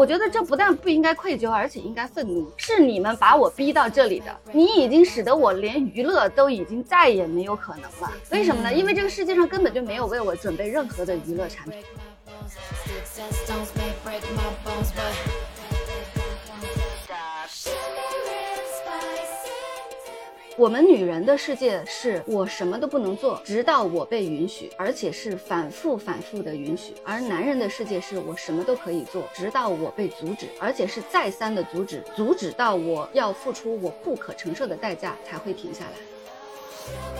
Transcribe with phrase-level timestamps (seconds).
[0.00, 2.50] 我觉得这不但不应该愧疚，而且应该愤怒。
[2.56, 8.10] 是你们把我逼到这里的，你已经使得我连娱乐都已经再也没有可能了。
[8.30, 8.72] 为什么呢？
[8.72, 11.82] 因为这个世界上根本就没有为我准备任何的娱乐产品。
[20.60, 37.19] 我们女人的世界是我什么都不能做，直到我被允许，而且是反复反复的允许；而男人的世界是我什么都可以做，直到我被阻止，而且是再三的阻止，阻止到我要付出我不可承受的代价才会停下来。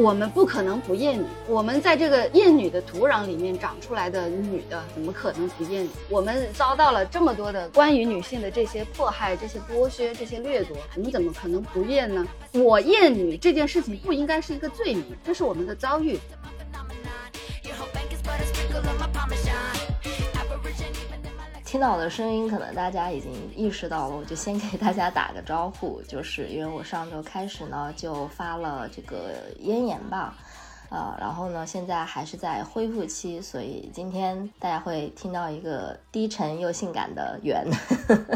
[0.00, 5.90] 我们不可能不厌女，我们在这个厌女的土壤里面长出来的女的，怎么可能不厌女？
[6.08, 12.24] 我们遭到了这么多的关于女性的这些迫害、这些剥削、这些掠夺，我们怎么可能不厌呢？
[12.52, 16.16] 我厌女这件事情不应该是一个罪名，这是我们的遭遇。
[21.68, 30.34] 听到我的声音，可能大家已经意识到了，我就先给大家打个招呼，就是因为我上周开始呢就发了这个咽炎吧，
[30.88, 37.66] 呃，然后呢现在还是在恢复期，所以今天大家会听到一个低沉又性感的袁，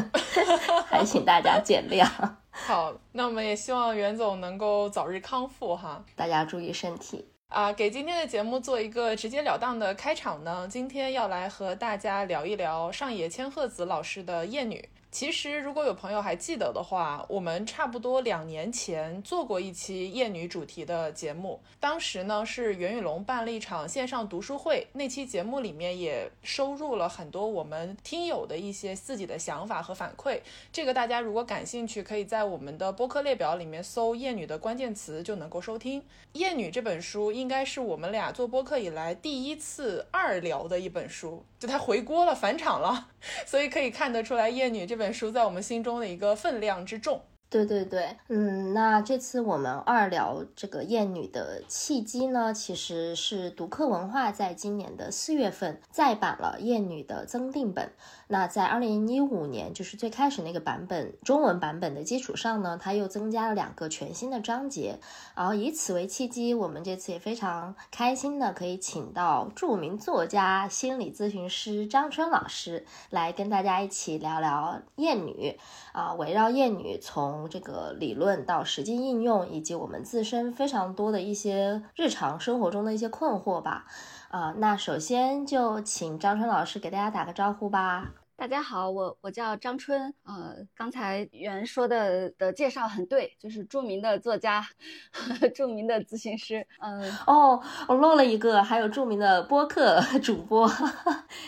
[0.84, 2.06] 还请大家见谅。
[2.52, 7.24] 好，那我们也希望袁总能够早日康复哈，大家注意身体。
[7.52, 10.66] 啊，给今天的节目做一个直截了当的开场呢。
[10.66, 14.76] 今天要来和大家聊一聊上野千鹤子老师的《厌女》。
[15.12, 21.60] 其实，如果有朋友还记得的话，我们差不多两年前做过一期厌女主题的节目。
[21.78, 30.40] 当时呢，是袁宇龙办了一场线上读书会，那期节目里面也收入了很多我们听友的一些自己的想法和反馈。
[30.72, 36.00] 这个大家如果感兴趣，可以在我们的播客列表里面搜“厌女”的关键词，就能够收听
[36.32, 37.30] 《厌女》这本书。
[37.30, 43.08] 应该是我们俩做播客以来第一次二聊的一本书，就它回锅了，返场了，
[43.46, 45.12] 所以可以看得出来，《厌女》这本。
[45.12, 47.20] 书在我们心中的一个分量之重。
[47.50, 57.92] 对对对，嗯，那这次我们二聊这个厌女的契机呢，其实是读客文化在今年的四月份再版了厌女的增订本。
[58.32, 65.00] 那在二零一五年，就是最开始那个版本中文版本的基础上呢，它又增加了两个全新的章节。
[65.36, 75.58] 然后以此为契机，我们这次也非常开心的可以请到著名作家、心理咨询师张春老师来跟大家一起聊聊厌女
[75.92, 83.84] 啊，围绕厌女从这个理论到实际应用，以及我们自身非常多的一些日常生活中的一些困惑吧。
[84.30, 88.12] 啊，那首先就请张春老师给大家打个招呼吧。
[88.34, 94.66] 大家好，我我叫张春，呃，刚才袁说的的介绍很对，就是著名的作家，
[95.54, 100.68] 著名的咨询师，嗯，哦，我漏了一个，还有著名的播客 主播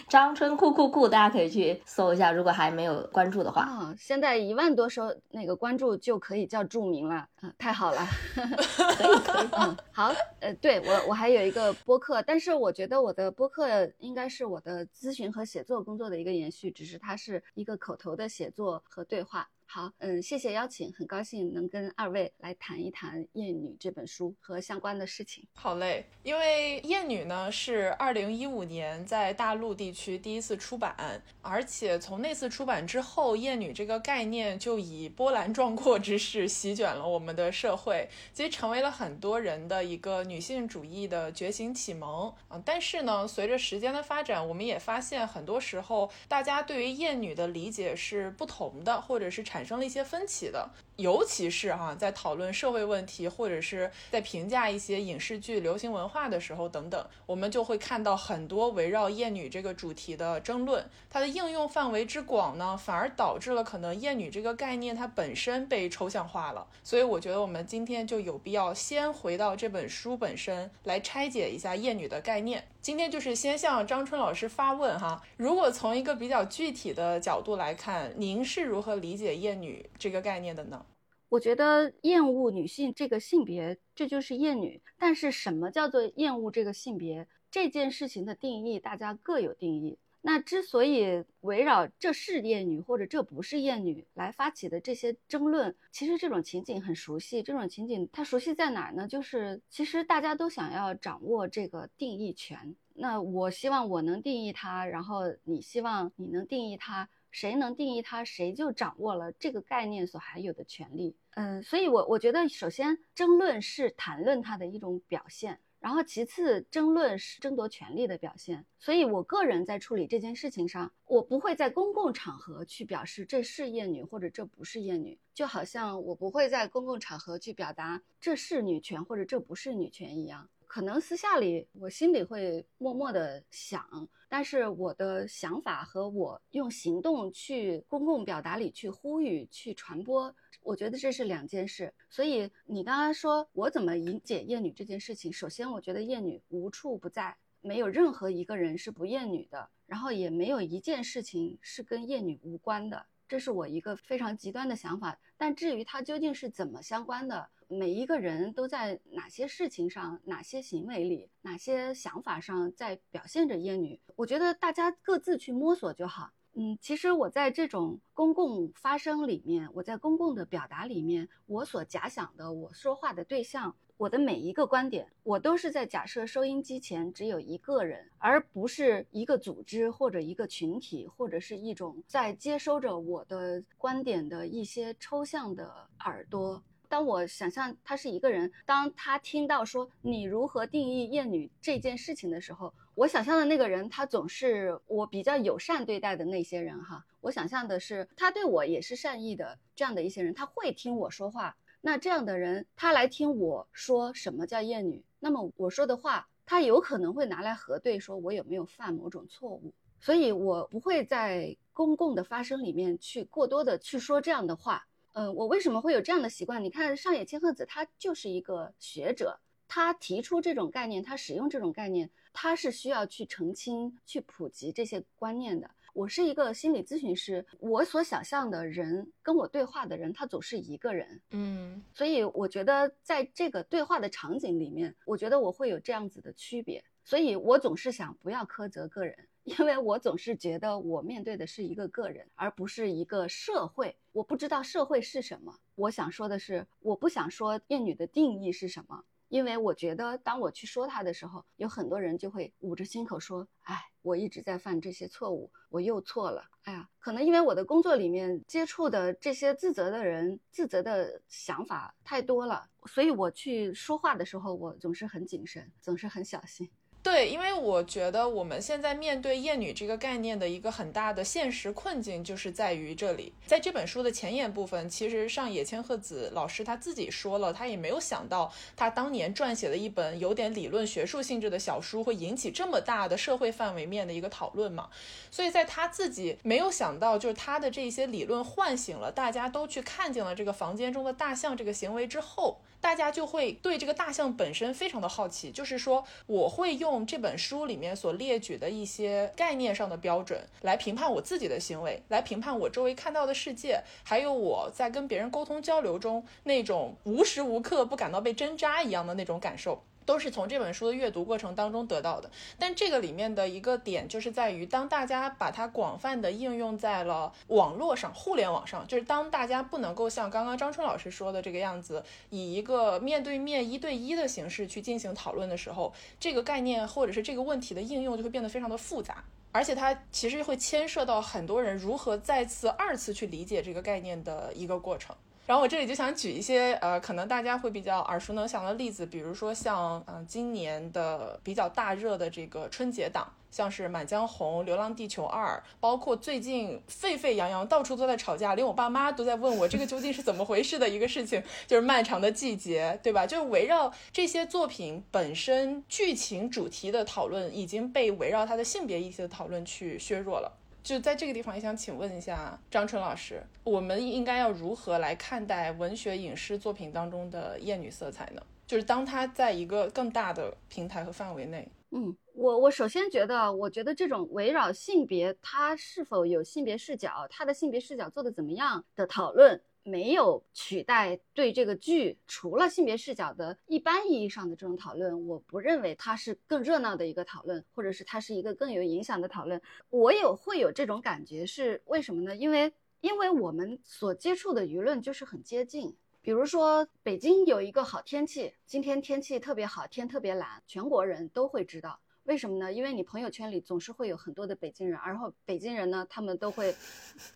[0.08, 8.06] 张春酷酷酷，大家可以去搜一下，如果还没有关注的话，啊，现在一万多收那个关注就可以叫著名了，啊，太好了，
[8.36, 16.73] 可以可以，嗯，好，呃，对我我还有一个播客，但是我觉得我的播客应该是我的咨询和写作工作的一个延续。
[16.74, 19.50] 只是它是一个口头的写作和对话。
[19.74, 25.44] 好，嗯，谢谢邀请，很高兴能跟二位来谈一谈《厌女》这本书和相关的事情。
[25.52, 42.62] 好嘞，因为《厌女》呢是二零一五年在大陆地区第一次出版，而且从那次出版之后，“厌女”这个概念就以波澜壮阔之势席卷了我们的社会，其实成为了很多人的一个女性主义的觉醒启蒙啊。
[42.64, 49.63] 但是呢，随着时间的发展，我们也发现很多时候大家对于“厌女”的理解是不同的，或者是产。
[49.64, 60.84] 产生了一些分歧的，尤其是哈，在讨论社会问题或者是在评价一些影视剧、流行文化的时候等等，我们就会看到很多围绕厌女这个主题的争论。
[61.08, 66.66] 它的应用范围之广呢，反而导致了可能厌女这个概念它本身被抽象化了。
[66.82, 72.66] 所以我觉得我们今天就有必要先回到这本书本身来拆解一下厌女的概念。
[72.84, 80.84] 今天就是先向张春老师发问哈，如果从一个比较具体的角度来看，您是如何理解厌女这个概念的呢？
[81.30, 84.82] 我觉得厌恶女性这个性别，这就是厌女。
[84.98, 89.98] 但是什么叫做厌恶这个性别这件事情的定义，大家各有定义。
[90.26, 97.42] 那之所以围绕这是厌女或者这不是厌女来发起的这些争论，其实这种情景很熟悉。
[97.42, 99.06] 这种情景它熟悉在哪儿呢？
[99.06, 102.74] 就是其实大家都想要掌握这个定义权。
[102.94, 111.14] 那我希望我能定义它，然后你希望你能定义它，谁能定义它，谁就掌握了这个概念所含有的权利。
[111.32, 115.60] 嗯，所以我我觉得，首先争论是谈论它的一种表现。
[115.84, 118.64] 然后，其次，争论是争夺权力的表现。
[118.78, 130.48] 所以，我个人在处理这件事情上，我不会在公共场合去表示这是厌女或者这不是厌女，就好像我不会在公共场合去表达这是女权或者这不是女权一样。
[130.66, 140.34] 可能私下里我心里会默默的想，但是我的想法和我用行动去公共表达里去呼吁、去传播，
[140.64, 141.94] 我觉得这是两件事。
[142.10, 155.20] 所以你刚刚说我怎么理解厌女这件事情，首先我觉得厌女无处不在，没有任何一个人是不厌女的，然后也没有一件事情是跟厌女无关的，这是我一个非常极端的想法。
[155.36, 157.50] 但至于它究竟是怎么相关的？
[157.66, 163.98] 每一个人都在哪些事情上、哪些行为里、哪些想法上在表现着厌女？
[164.16, 166.32] 我觉得大家各自去摸索就好。
[166.56, 186.62] 嗯，其实我在这种公共发声里面，我在公共的表达里面，我所假想的我说话的对象，我的每一个观点，我都是在假设收音机前只有一个人，而不是一个组织或者一个群体，或者是一种在接收着我的观点的一些抽象的耳朵。
[186.88, 197.04] 当我想象他是一个人，当他听到说你如何定义厌女这件事情的时候，我想象的那个人，他总是我比较友善对待的那些人哈。
[197.20, 201.56] 我想象的是他对我也是善意的，这样的一些人，他会听我说话。
[201.80, 209.72] 那这样的人，他来听我说什么叫厌女，那么我说的话，他有可能会拿来核对，说我有没有犯某种错误。
[210.00, 214.86] 所以我不会在公共的发声里面去过多的去说这样的话。
[215.14, 216.62] 嗯，我为什么会有这样的习惯？
[216.62, 219.38] 你看上野千鹤子，他就是一个学者，
[219.68, 225.70] 他提出这种概念，他使用这种概念，他是需要去澄清、去普及这些观念的。
[225.92, 239.28] 我是一个心理咨询师，我所想象的人跟我对话的人，他总是一个人，嗯，所以我觉得在这个对话的场景里面，我觉得我会有这样子的区别，所以我总是想不要苛责个人。
[239.44, 243.94] 因为我总是觉得我面对的是一个个人，而不是一个社会。
[244.12, 245.54] 我不知道社会是什么。
[245.74, 266.70] 我想说的是，我不想说厌女的定义是什么，因为我觉得当我去说她的时候，有很多人就会捂着心口说：“哎，我一直在犯这些错误，我又错了。”哎呀，可能因为我的工作里面接触的这些自责的人、自责的想法太多了，所以我去说话的时候，我总是很谨慎，总是很小心。
[267.04, 273.34] 对，因为我觉得我们现在面对厌女这个概念的一个很大的现实困境，就是在于这里。
[273.46, 284.88] 在这本书的前言部分，其实上野千鹤子老师他自己说了，他也没有想到他当年撰写的一本有点理论学术性质的小书会引起这么大的社会范围面的一个讨论嘛。
[285.30, 292.62] 所以在他自己没有想到，就是他的这些理论唤醒了大家都去看见了这个房间中的大象这个行为之后。
[292.80, 309.82] 大家就会对这个大象本身非常的好奇，就是说，我会用用这本书里面所列举的一些概念上的标准来评判我自己的行为，来评判我周围看到的世界，还有我在跟别人沟通交流中那种无时无刻不感到被针扎一样的那种感受。
[310.04, 335.14] 都是从这本书的阅读过程当中得到的，但这个里面的一个点就是在于，当大家把它广泛的应用在了网络上、互联网上，就是当大家不能够像刚刚张春老师说的这个样子，以一个面对面一对一的形式去进行讨论的时候，这个概念或者是这个问题的应用就会变得非常的复杂，而且它其实会牵涉到很多人如何再次、二次去理解这个概念的一个过程。
[335.46, 353.26] 然后我这里就想举一些呃，可能大家会比较耳熟能详的例子，比如说像嗯今年的比较大热的这个春节档，像是《满江红》《流浪地球二》，包括最近沸沸扬扬，到处都在吵架，连我爸妈都在问我这个究竟是怎么回事的一个事情，就是《漫长的季节》，对吧？
[353.26, 360.50] 就是围绕这些作品本身剧情主题的讨论，已经被围绕它的性别议题的讨论去削弱了。
[360.84, 368.42] 就在这个地方，也想请问一下张春老师，我们应该要如何来看待文学影视作品当中的艳女色彩呢？
[368.66, 385.26] 就是当它在一个更大的平台和范围内，嗯，我我首先觉得，我觉得这种围绕性别，它是否有性别视角，它的性别视角做的怎么样的讨论，没有取代对这个剧除了性别视角的一般意义上的这种讨论。
[385.28, 389.60] 我不认为它是更热闹的一个讨论，或者是它是一个更有影响的讨论。
[389.90, 392.34] 我有会有这种感觉，是为什么呢？
[392.34, 395.94] 因为因为我们所接触的舆论就是很接近。
[396.22, 402.00] 比如说，北京有一个好天气，今天天气特别好，天特别蓝，全国人都会知道。
[402.24, 402.72] 为什么呢？
[402.72, 406.74] 因为你朋友圈里总是会有很多的北京人，然后北京人呢，他们都会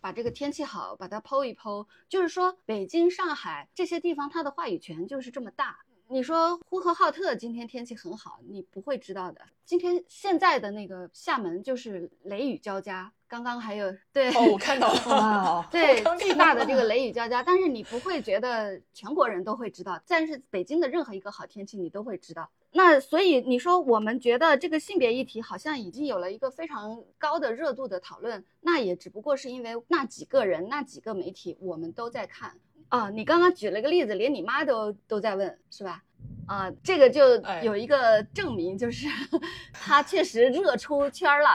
[0.01, 1.85] 把这个天气好，把它剖一剖。
[2.07, 5.79] 就是说，北京、上海这些地方，它的话语权就是这么大。
[6.07, 9.41] 你说呼和浩特今天天气很好，你不会知道的。
[9.63, 13.13] 今天现在的那个厦门就是雷雨交加。
[13.29, 22.49] 刚刚还有对哦，我看到了， 对巨大的这个雷雨交加，但是你不会觉得全国人都会知道，但是北京的任何一个好天气你都会知道。
[22.71, 32.53] 那所以你说我们觉得这个性别议题好像已经有了一个非常高的热度的讨论，那也只不过是因为那几个人、那几个媒体我们都在看
[32.89, 33.11] 啊。
[33.11, 36.03] 你刚刚举了个例子，连你妈都都在问，是吧？
[36.47, 39.07] 啊，这个就有一个证明，就是
[39.71, 41.49] 他确实热出圈了。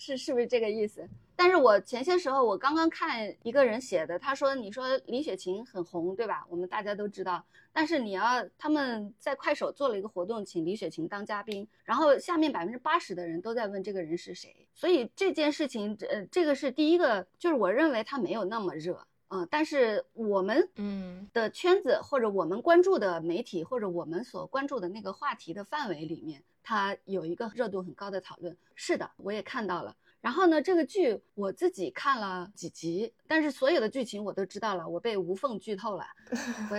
[0.00, 1.06] 是是不是这个意思？
[1.36, 6.46] 但是我前些时候我刚刚看一个人写的，他说你说李雪琴很红，对吧？
[6.48, 7.44] 我们大家都知道。
[7.72, 14.66] 但是你要他们在快手做了一个活动，请李雪琴当嘉宾，然后下面百分之八十的人都在问这个人是谁。
[14.74, 19.48] 所以这件事情，呃，这个是第一个，就是我认为他没有那么热，嗯。
[19.50, 26.44] 但是我们嗯的圈子或者我们关注的媒体或者我们所关注的那个话题的范围里面。
[26.62, 29.96] 它有一个热度很高的讨论，是的，我也看到了。
[30.20, 36.04] 然后呢，这个剧我自己看了几集，但是所有的剧情我都知道了，我被无缝剧透了。
[36.70, 36.76] 我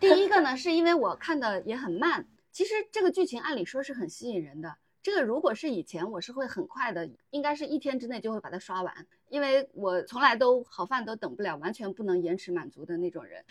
[0.00, 4.74] 第一个呢，是因为我看的也很慢，其实这个剧情按理说是很吸引人的。
[5.06, 13.44] 这个如果是以前，我是会很快的，应该是一天之内就会把它刷完，因为我从来都好饭都等不了，完全不能延迟满足的那种人。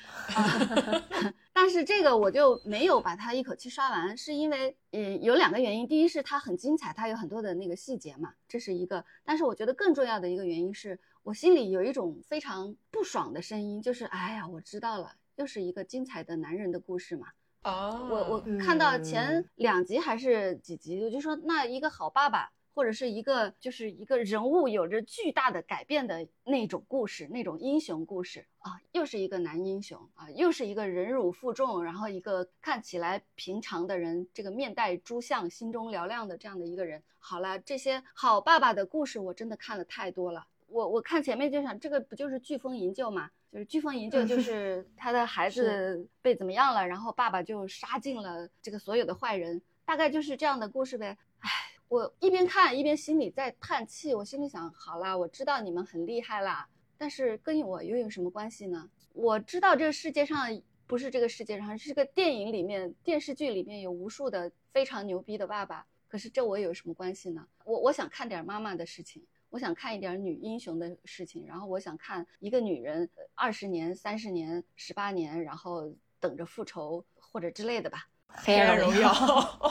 [1.53, 9.05] 但是这个我就没有把它一口气刷完，是因为嗯有两个原因，第一是它很精彩，它有很多的那个细节嘛，这是一个。
[9.23, 17.29] 但是我觉得更重要的一个原因是我心里有一种非常不爽的声音，就是哎呀，我知道了，又是一个精彩的男人的故事嘛。
[17.65, 37.01] 哦，我我看到前两集还是几集，我就说那一个好爸爸，或者是一个就是一个人物有着巨大的改变的那种故事，那种英雄故事啊，又是一个男英雄啊，又是一个忍辱负重，然后一个看起来平常的人，这个面带猪相，心中嘹亮的这样的一个人。
[37.17, 43.31] 好了，这些好爸爸的故事我真的看了太多了，我我看前面就想，这个不就是飓风营救吗？
[43.55, 51.17] 就是飓风营救，就是他的孩子被怎么样了，然后爸爸就杀尽了这个所有的坏人，大概就是这样的故事呗。
[51.39, 51.49] 唉，
[51.87, 58.89] 我一边看一边心里在叹气，我心里想，好啦，我知道你们很厉害啦，但是跟我又有什么关系呢？
[59.13, 67.47] 我知道这个世界上不是这个世界上，是个电影里面、电视剧里面有无数的非常牛逼的爸爸，可是这我有什么关系呢？
[67.63, 69.25] 我我想看点妈妈的事情。
[69.55, 78.05] 我想看一点女英雄的事情，然后我想看一个女人二十年、三十年、十八年，然后等着复仇或者之类的吧。
[78.27, 79.09] 黑暗荣耀，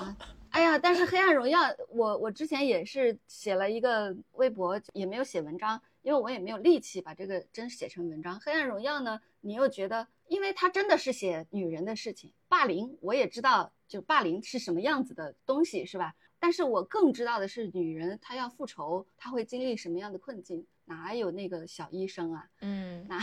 [0.48, 1.60] 哎呀，但是黑暗荣耀，
[1.90, 8.40] 我我之前也是写了一个微博，也没有写文章，因为我也没有力气把这个真写成文章。
[8.40, 16.14] 黑暗荣耀呢，你又觉得，因为它真的是写女人的事情，霸凌我也知道，就霸凌是什么样子的东西，是吧？
[16.44, 20.66] 但是我更知道的是，女人她要复仇，她会经历什么样的困境？
[20.84, 22.46] 哪有那个小医生啊？
[22.60, 23.18] 嗯，那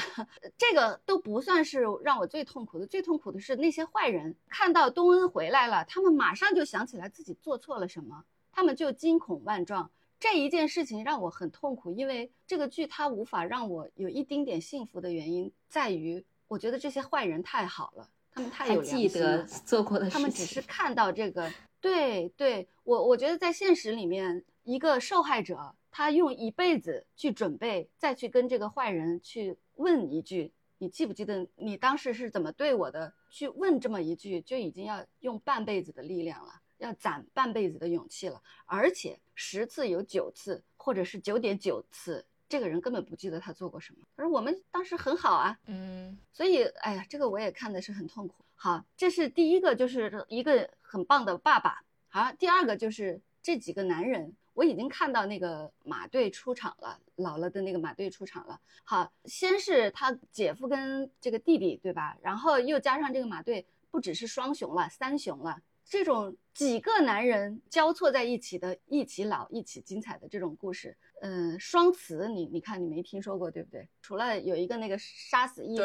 [0.58, 9.92] 这个都不算是让我最痛苦的，最痛苦的是那些坏人看到东恩回来了，他们马上就想起来自己做错了什么，他们就惊恐万状。
[10.20, 21.48] 这一件事情让我很痛苦，因为这个剧它无法让我有一丁点幸福的原因在于，我觉得这些坏人太好了，他们太有记得做过的事情，他们只是看到这个。
[21.82, 38.42] 对对，我我觉得在现实里面，一个受害者他用一辈子去准备，再去跟这个坏人去问一句：“你记不记得你当时是怎么对我的？”去问这么一句，就已经要用半辈子的力量了，要攒半辈子的勇气了。
[38.66, 44.06] 而且十次有九次，或者是九点九次，这个人根本不记得他做过什么。
[44.18, 48.36] 他说我们当时很好啊，嗯，所以哎呀，这个我也看的是很痛苦。
[48.56, 51.82] 好，这是第一个，就是一个很棒的爸爸。
[52.10, 58.60] 好，第二个就是这几个男人，我已经看到那个马队出场了，老了的那个马队出场了。
[58.84, 62.18] 好，先是他姐夫跟这个弟弟，对吧？
[62.22, 65.62] 然后又加上这个马队，不只是双雄了，三雄了。
[65.86, 70.98] 这种几个男人交错在一起的，一起老，一起精彩的这种故事。
[71.22, 73.88] 嗯，双雌，你你看你没听说过对不对？
[74.02, 75.84] 除了有一个那个杀死义父，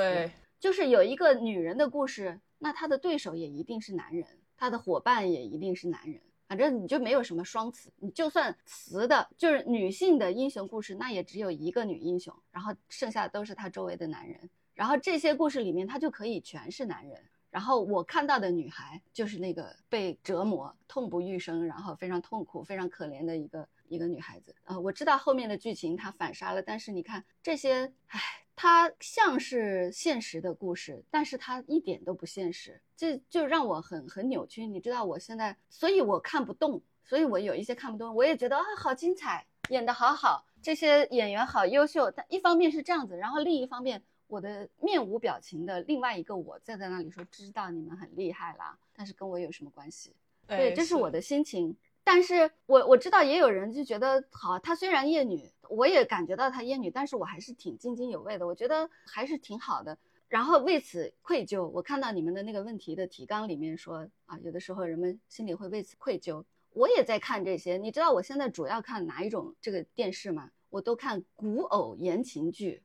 [0.59, 6.21] 就是有一个女人的故事，那她的对手也一定是男人，他的伙伴也一定是男人。
[6.49, 14.49] 反正你就没有什么双雌，你就算雌的，就是女性的英雄故事，那也只有一个女英雄，然后剩下的都是她周围的男人。
[14.73, 17.21] 然后这些故事里面，她就可以全是男人。
[17.51, 24.55] 然后我看到的女孩就是那个被折磨、痛不欲生，然后非常痛苦、非常可怜的一个一个女孩子。
[24.67, 28.21] 呃，我知道后面的剧情她反杀了，但是你看这些，唉，
[28.57, 32.81] 它像是现实的故事，但是它一点都不现实。
[32.97, 38.15] 这就让我很很扭曲，你知道我现在，所以我看不动，所以我有一些看不动。
[38.15, 42.11] 我也觉得啊，好精彩，演得好好，这些演员好优秀。
[42.11, 50.17] 但一方面是这样子，然后另一方面，我的面无表情的另外一个我站在那里说，知道你们很厉害啦，但是跟我有什么关系？
[50.47, 51.77] 对，这是我的心情。
[52.09, 59.99] 但是我我知道也有人就觉得好，她虽然厌女，我也感觉到她厌女，但是我还是挺津津有味的，我觉得还是挺好的。
[60.29, 66.45] 然后为此愧疚，我看到你们的那个问题的提纲里面说啊，有的时候人们心里会为此愧疚。
[66.75, 70.49] 我也在看这些，你知道我现在主要看哪一种这个电视吗？
[70.71, 72.81] 我都看古偶言情剧，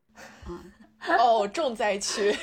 [0.46, 0.66] 啊，
[1.20, 2.34] 哦，重灾区，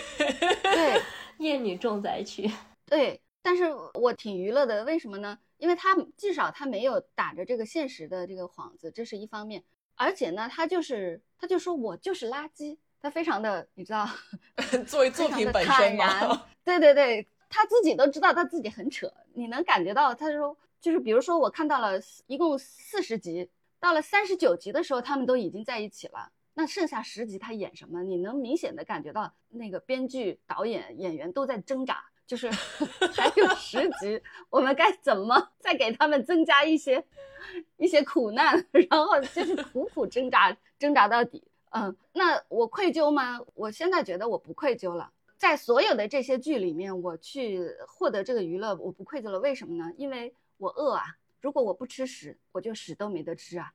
[0.63, 1.03] 对，
[1.39, 2.49] 厌女重灾区，
[2.87, 3.21] 对。
[3.41, 5.39] 但是我挺娱乐的，为什么呢？
[5.59, 9.63] 因为他至少他没有打着这个现实的这个幌子，这是一方面。
[9.95, 12.79] 而且呢，他就是他就说我就是垃圾。
[13.01, 14.09] 他非常的，你知道，
[14.85, 16.47] 作为作品本身嘛？
[16.65, 20.13] 对对对，他自己都知道他自己很扯，你能感觉到。
[20.13, 21.93] 他说，就是比如说，我看到了
[22.27, 23.49] 一共四十集，
[23.79, 26.33] 到了三十九集的时候，他们都已经在一起了。
[26.55, 28.03] 那剩下十集他演什么？
[28.03, 32.49] 你能明显的感觉到那个编剧、导演、演员都在挣扎，就是
[33.17, 37.03] 还有十集，我们该怎么再给他们增加一些
[37.79, 41.43] 一些苦难， 然后就是苦苦挣扎，挣扎到底。
[41.71, 43.41] 嗯，那我愧疚吗？
[43.55, 45.11] 我现在觉得我不愧疚了。
[45.39, 49.39] 在所有的这些剧里面，我去获得这个娱乐，我不愧疚了。
[49.41, 49.91] 为什么呢？
[49.97, 51.17] 因为我饿啊！
[51.41, 53.73] 如果我不吃屎，我就屎都没得吃啊！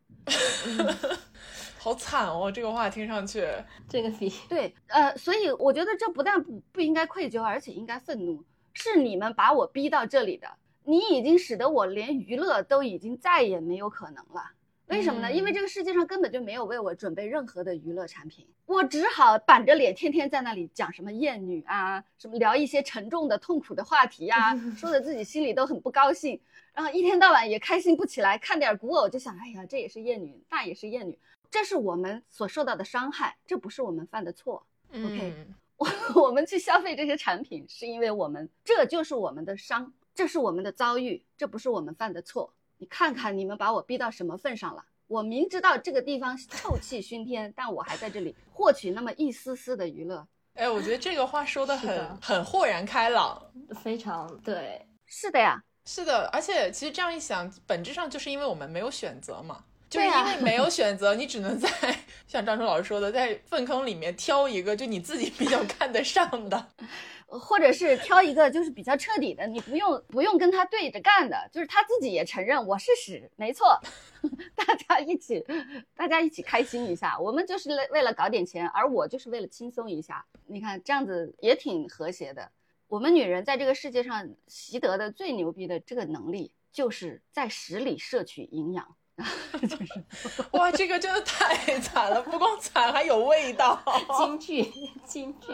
[1.79, 3.45] 好惨哦，这个话听上去，
[3.89, 8.43] 这个比 对，呃，所以我觉得这不但不不应该愧疚，而且应该愤怒。
[8.73, 10.47] 是你们把我逼到这里的，
[10.83, 14.51] 你已经使得我连娱乐都已经再也没有可能了。
[14.87, 15.31] 为什么呢？
[15.31, 26.39] 因为这个世界上根本就没有为我准备任何的娱乐产品，我只好板着脸天天在那里讲什么厌女啊，什么聊一些沉重的、痛苦的话题呀， 说的自己心里都很不高兴，
[26.73, 31.17] 然后一天到晚也开心不起来，看点古偶就想，哎呀，这也是厌女，那也是厌女，
[31.51, 34.65] 这是我们所受到的伤害，这不是我们犯的错。
[34.91, 35.33] OK，
[35.77, 35.87] 我
[36.23, 42.53] 我们去消费这些产品，是因为我们这就是我们的伤，这是我们的遭遇，这不是我们犯的错。
[42.77, 44.83] 你看看你们把我逼到什么份上了？
[45.07, 50.27] 我明知道这个地方臭气熏天，但我还在这里获取那么一丝丝的娱乐。
[50.55, 53.43] 哎，我觉得这个话说的很很豁然开朗，
[53.83, 56.27] 非常对，是的呀，是的。
[56.33, 61.69] 而且其实这样一想，本质上就是因为我们没有选择嘛，就是因为没有选择，你只能在
[62.27, 66.67] 像张春老师说的，在粪坑里面挑一个就你自己比较看得上的。
[67.25, 73.75] 或者是挑一个就是比较彻底的，你不用不用跟他对着干的，就是他自己也承认我是屎，没错，
[74.55, 75.43] 大家一起，
[75.95, 82.51] 大家一起开心一下，我们就是为为了搞点钱，而我就是为了轻松一下，你看这样子也挺和谐的。
[82.93, 88.95] 我们女人在这个世界上习得的最牛逼的这个能力，就是在屎里摄取营养。
[89.67, 89.85] 就是
[90.51, 93.81] 哇，这个真的太惨了，不光惨，还有味道。
[94.19, 94.71] 京剧，
[95.05, 95.47] 京剧。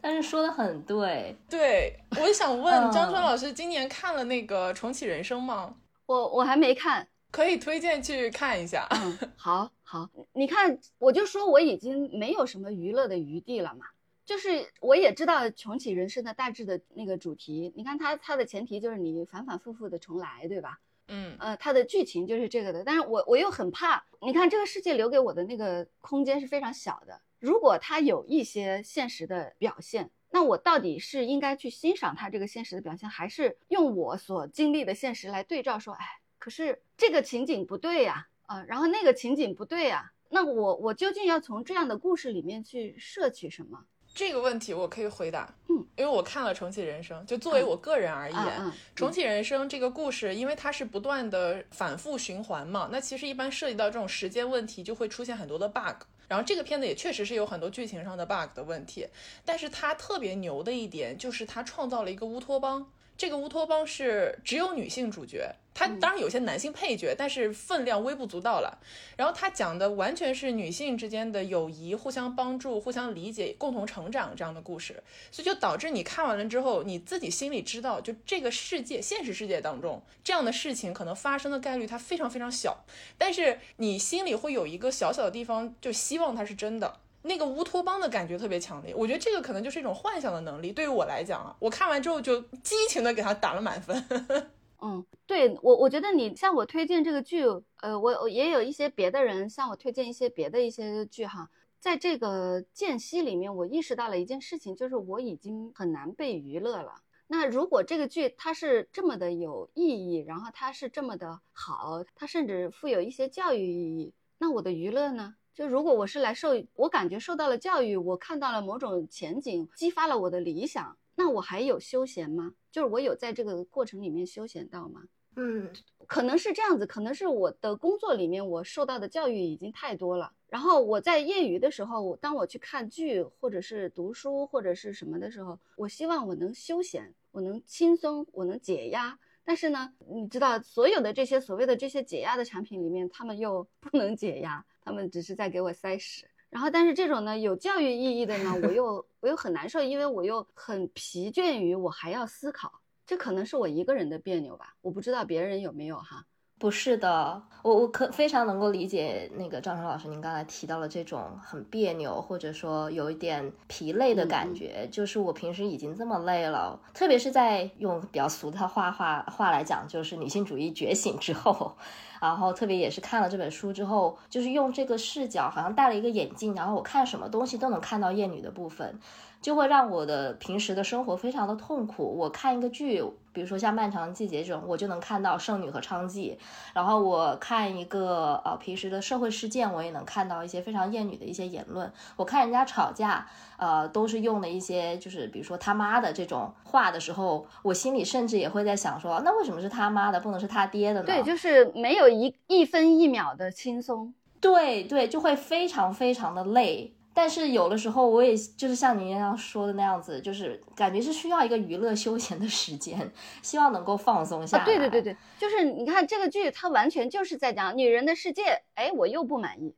[0.00, 5.74] 但是说的很对，对，我想问张春老师，今年看了那个重启人生吗？
[6.06, 8.86] 我我还没看，可以推荐去看一下。
[8.90, 13.86] 嗯，好好，你看，我就说我已经没有什么娱乐的余地了嘛。
[14.28, 20.78] 就是我也知道重启人生的大致的那个主题，你看它它的前提就是你反反复复的重来，对吧？
[21.06, 27.18] 嗯呃，它的剧情就是这个的，但是我我又很怕，你看这个世界留给我的那个空间是非常小的。
[27.38, 36.04] 如果它有一些现实的表现，那我到底是应该去欣赏它这个现实的表现，还是用我所经历的现实来对照说，哎，
[36.38, 43.86] 可是这个情景不对呀，啊，然后那个情景不对呀，那我我究竟要从这样的故事里面去摄取什么？
[44.18, 48.40] 这个问题我可以回答，嗯，因为我看了《重启人生》，就作为我个人而言，
[48.96, 56.02] 《重启人生》这个故事，因为它是不断的反复循环嘛，那其实一般涉及到这种时间问题，就会出现很多的 bug。
[56.26, 59.06] 然后这个片子也确实是有很多剧情上的 bug 的问题，
[59.44, 65.54] 但是它特别牛的一点就是它创造了一个乌托邦，这个乌托邦是只有女性主角。
[65.78, 68.80] 他当然有些男性配角，但是分量微不足道了。
[69.16, 82.84] 然后他讲的完全是女性之间的友谊、互相帮助、互相理解、共同成长这样的故事，所以就导致你看完了之后，你自己心里知道，就这个世界现实世界当中这样的事情可能发生的概率它非常非常小，
[83.16, 86.96] 但是你心里会有一个小小的地方，就希望它是真的。
[87.22, 90.72] 那个乌托邦的感觉特别强烈，我觉得这个可能就是一种幻想的能力。
[90.72, 94.50] 对于我来讲啊，我看完之后就激情的给他打了满分。
[94.80, 97.44] 嗯，对我，我觉得你向我推荐这个剧，
[97.80, 101.50] 呃，我我也有一些别的人向我推荐一些别的一些剧哈。
[101.80, 107.02] 在这个间隙里面，我意识到了一件事情，就是我已经很难被娱乐了。
[107.26, 115.36] 那如果这个剧它是这么的有意义，然后它是这么的好，它甚至富有一些教育意义，那我的娱乐呢？
[115.54, 122.54] 就如果我是来受，我感觉受到了教育，我看到了某种前景，激发了我的理想，那我还有休闲吗？
[122.70, 125.02] 就是我有在这个过程里面休闲到吗？
[125.34, 125.68] 嗯，
[126.06, 130.32] 可能是这样子，可能是我的工作里面我受到的教育已经太多了。
[130.46, 139.18] 然后我在业余的时候，当我去看剧或者是读书或者是什么的时候，我希望我能休闲，我能轻松，我能解压。
[139.42, 144.64] 但是呢，你知道，所有的这些所谓的这些解压的产品里面，他们又不能解压。
[144.82, 156.24] 他们只是在给我塞屎，然后但是这种呢有教育意义的呢，我又我又很难受，因为我又很疲倦于我还要思考，这可能是我一个人的别扭吧，我不知道别人有没有哈。
[156.58, 164.88] 不是的，我我可非常能够理解那个张晨老师，您刚才提到了这种很别扭，或者说有一点疲累的感觉。
[164.90, 171.72] 就是我平时已经这么累了，特别是在用比较俗的话话话来讲，就是女性主义觉醒之后，
[172.20, 178.98] 然后特别也是看了这本书之后，就是用这个视角，好像戴了一个眼镜，然后我看什么东西都能看到厌女的部分。
[179.40, 182.02] 就会让我的平时的生活非常的痛苦。
[182.18, 183.00] 我看一个剧，
[183.38, 186.36] 比如说像《漫长的季节》这种，我就能看到剩女和娼妓；
[186.74, 191.88] 然后我看一个呃平时的社会事件，我也能看到一些非常厌女的一些言论。
[192.16, 193.24] 我看人家吵架，
[193.56, 201.06] 呃，都是用的一些就是比如说他妈的这种话的时候，我心里甚至也会在想说，那为什么是他妈的，不能是他爹的呢？
[201.06, 204.12] 对，就是没有一一分一秒的轻松。
[204.40, 206.92] 对对，就会非常非常的累。
[207.18, 213.10] 但是有的时候，我也就是像您刚刚说的那样子，就是感觉是需要一个娱乐休闲的时间，
[213.42, 214.64] 希望能够放松下来。
[214.64, 218.62] 对对对对，就是你看这个剧，它完全就是在讲女人的世界。
[218.76, 219.74] 哎，我又不满意，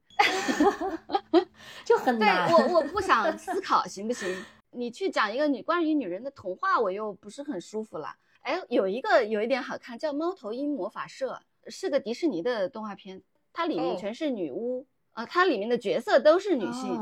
[1.83, 2.47] 就很难。
[2.47, 4.45] 对我我不想思考，行不行？
[4.73, 8.17] 你去讲一个女关于女人的童话，我又不是很舒服了。
[8.43, 14.87] 哎，有一个有一点好看，叫《猫头鹰魔法社》，是个迪士尼的动画片，它里面全是女巫。
[15.13, 16.97] 啊，它里面的角色都是女性，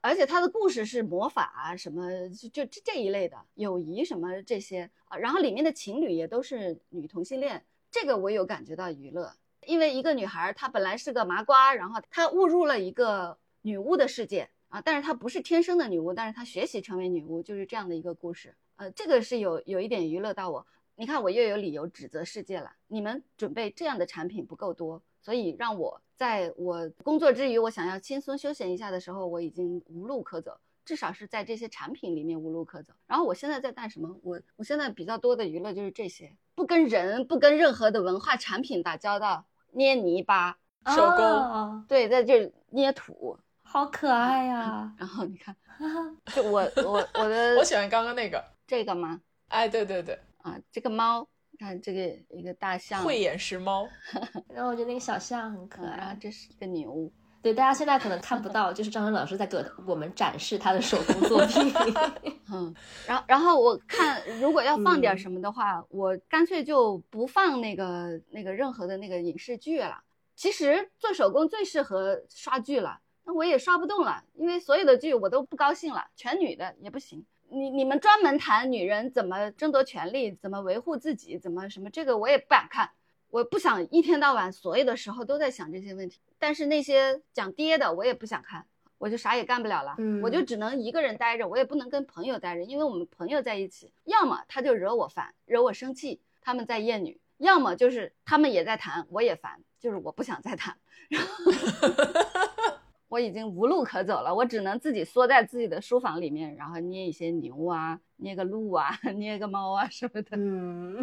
[0.00, 9.34] 而且它的故事是魔法啊，什么就就这这一类的友谊什么这些啊，然后里面的情侣也都是女同性恋，这个我有感觉到娱乐，
[9.66, 25.02] 因为一个女孩她本来是个麻瓜，然后她误入了一个女巫的世界啊，但是她不是天生的女巫，但是她学习成为女巫，就是这样的一个故事，呃，这个是有有一点娱乐到我，你看我又有理由指责世界了，你们准备这样的产品不够多。
[25.22, 30.54] 所以让我在我工作之余，我想要轻松休闲一下的时候，我已经无路可走，
[30.84, 32.92] 至少是在这些产品里面无路可走。
[33.06, 34.14] 然后我现在在干什么？
[34.22, 40.58] 我我现在比较多的娱乐就是这些，不跟人，不跟任何的文化产品打交道，捏泥巴，
[40.94, 44.92] 手工，对，在这捏土，好可爱呀。
[45.00, 45.56] 然后你看，
[46.36, 49.22] 就我我我的，我喜欢刚刚那个这个吗？
[49.48, 51.26] 哎，对对对，啊，这个猫。
[51.60, 53.86] 看这个一个大象，慧眼识猫。
[54.48, 56.16] 然后我觉得那个小象很可爱。
[56.18, 57.12] 这是一个牛。
[57.42, 61.72] 对，大家现在可能看不到，就是张文老师在给我们展示他的手工作品。
[62.50, 62.74] 嗯，
[63.06, 70.02] 然后然后我看，如果要放点什么的话，我干脆就不放那个那个任何的那个影视剧了。
[70.34, 77.24] 其实做手工最适合刷剧了，那我也刷不动了，因为所有的剧我都不高兴了，全女的也不行。
[77.52, 82.90] 你你们专门谈女人怎么争夺权利，怎么维护自己，怎么什么这个我也不敢看，
[83.28, 86.20] 我不想一天到晚所有的时候都在想这些问题。
[86.38, 88.64] 但是那些讲爹的我也不想看，
[88.98, 100.76] 我就啥也干不了了，我就只能一个人待着，我也不能跟朋友待着，因为我们朋友在一起，要么他就惹我烦，惹我生气，他们在厌女；要么就是他们也在谈，我也烦，就是我不想再谈。
[103.10, 110.36] 我已经无路可走了，我只能自己缩在自己的书房里面，然后捏一些牛啊，捏个鹿啊， 捏个猫啊什么的。
[110.36, 110.96] 嗯，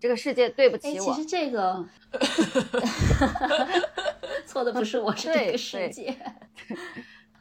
[0.00, 1.04] 这个世界对不起我。
[1.04, 1.86] 其实这个
[4.44, 6.16] 错的不是我，是这个世界。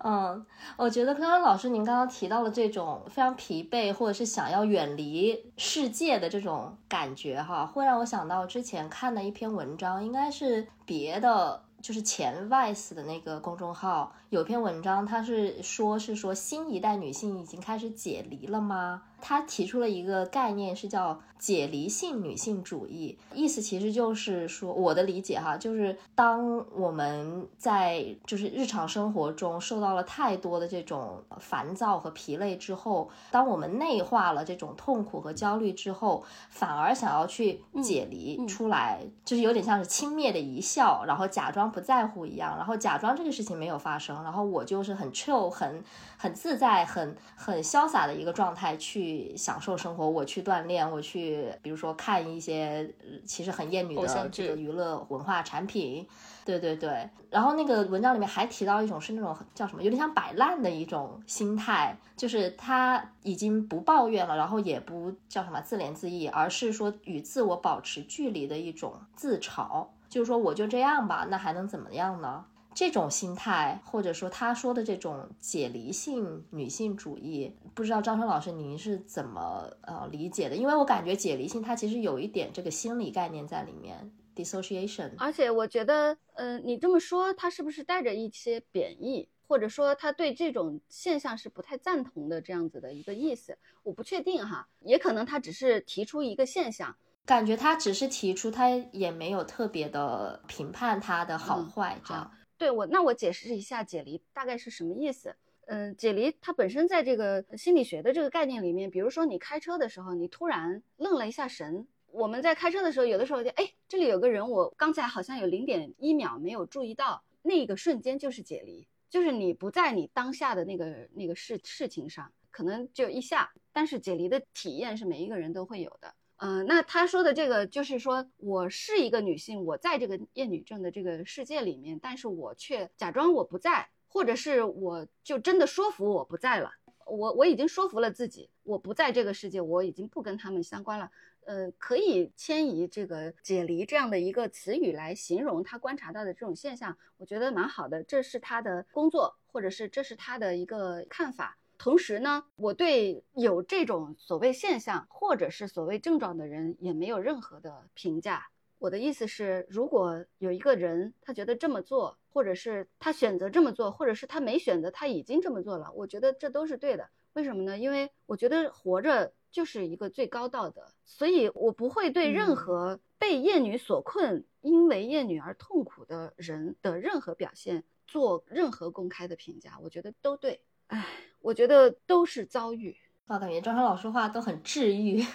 [0.03, 0.45] 嗯，
[0.77, 11.63] 我觉得刚刚老师您刚刚提到了这种非常疲惫或者是想要远离世界的这种感觉哈，会让我想到之前看的一篇文章，应该是别的。
[11.81, 19.01] 就是前 Vice 的那个公众号有篇文章，他是说，是说新一代女性已经开始解离了吗？
[19.23, 45.83] 他提出了一个概念，是叫解离性女性主义，意思其实就是说，我的理解哈，就是当我们在就是日常生活中受到了太多的这种烦躁和疲累之后，当我们内化了这种痛苦和焦虑之后，反而想要去解离出来，就是有点像是轻蔑的一笑，然后假装不在乎一样，然后假装这个事情没有发生，然后我就是很 chill 很。
[46.21, 50.07] 很自在、很很潇洒的一个状态去享受生活。
[50.07, 52.87] 我去锻炼，我去，比如说看一些
[53.25, 56.07] 其实很厌女的这个娱乐文化产品。
[56.45, 57.09] 对对对。
[57.31, 72.45] 然后那个文章里面还提到一种是那种叫什么，有点像摆烂的一种心态，就是他已经不抱怨了，然后也不叫什么自怜自艾，而是说与自我保持距离的一种自嘲，就是说我就这样吧，那还能怎么样呢？
[72.73, 80.55] 这种心态，或者说他说的这种解离性女性主义，不知道张春老师您是怎么呃理解的？
[80.55, 85.11] 因为我感觉解离性它其实有一点这个心理概念在里面，dissociation。
[85.17, 93.57] 而且我觉得，嗯，你这么说，他是不是带着一些贬义，或者说他对这种现象是不太赞同的这样子的一个意思？
[93.83, 102.31] 我不确定哈，也可能他只是提出一个现象，感觉他只是提出，他也没有特别的评判他的好坏这样。
[102.61, 105.35] 对我，那我解释一下解离大概是什么意思。
[105.65, 111.87] 嗯，解离它本身在这个心理学的这个概念里面，比如说你开车的时候，你突然愣了一下神。
[112.11, 123.51] 我们在开车的时候，有的时候就哎，这里有个人，我刚才好像有零点一秒没有注意到，那个瞬间就是解离，就是你不在你当下的那个那个事事情上，可能就一下。
[123.73, 126.13] 但是解离的体验是每一个人都会有的。
[126.43, 136.71] 嗯，那他说的这个就是说，我是一个女性，我在这个厌女症的这个世界里面，但是我却假装我不在，或者是我就真的说服我不在了，
[137.05, 141.11] 我我已经说服了自己，我不在这个世界，我已经不跟他们相关了。
[141.45, 151.59] 呃，可以迁移这个解离这样的一个词语来形容他观察到的这种现象，我觉得蛮好的，这是他的工作，或者是这是他的一个看法。
[151.81, 158.49] 同时呢，我对有这种所谓现象或者是所谓症状的人也没有任何的评价。
[158.77, 167.09] 我的意思是，如果有一个人他觉得这么做，或者是他选择这么做，或者是他没选择他已经这么做了，我觉得这都是对的。
[167.33, 167.75] 为什么呢？
[167.75, 179.79] 因为我觉得活着就是一个最高道德，所以我不会对任何被厌女所困、因为厌女而痛苦的人的任何表现做任何公开的评价。
[179.81, 180.61] 我觉得都对。
[180.91, 181.05] 唉。
[181.43, 185.25] 我觉得都是遭遇，我感觉张超老师话都很治愈。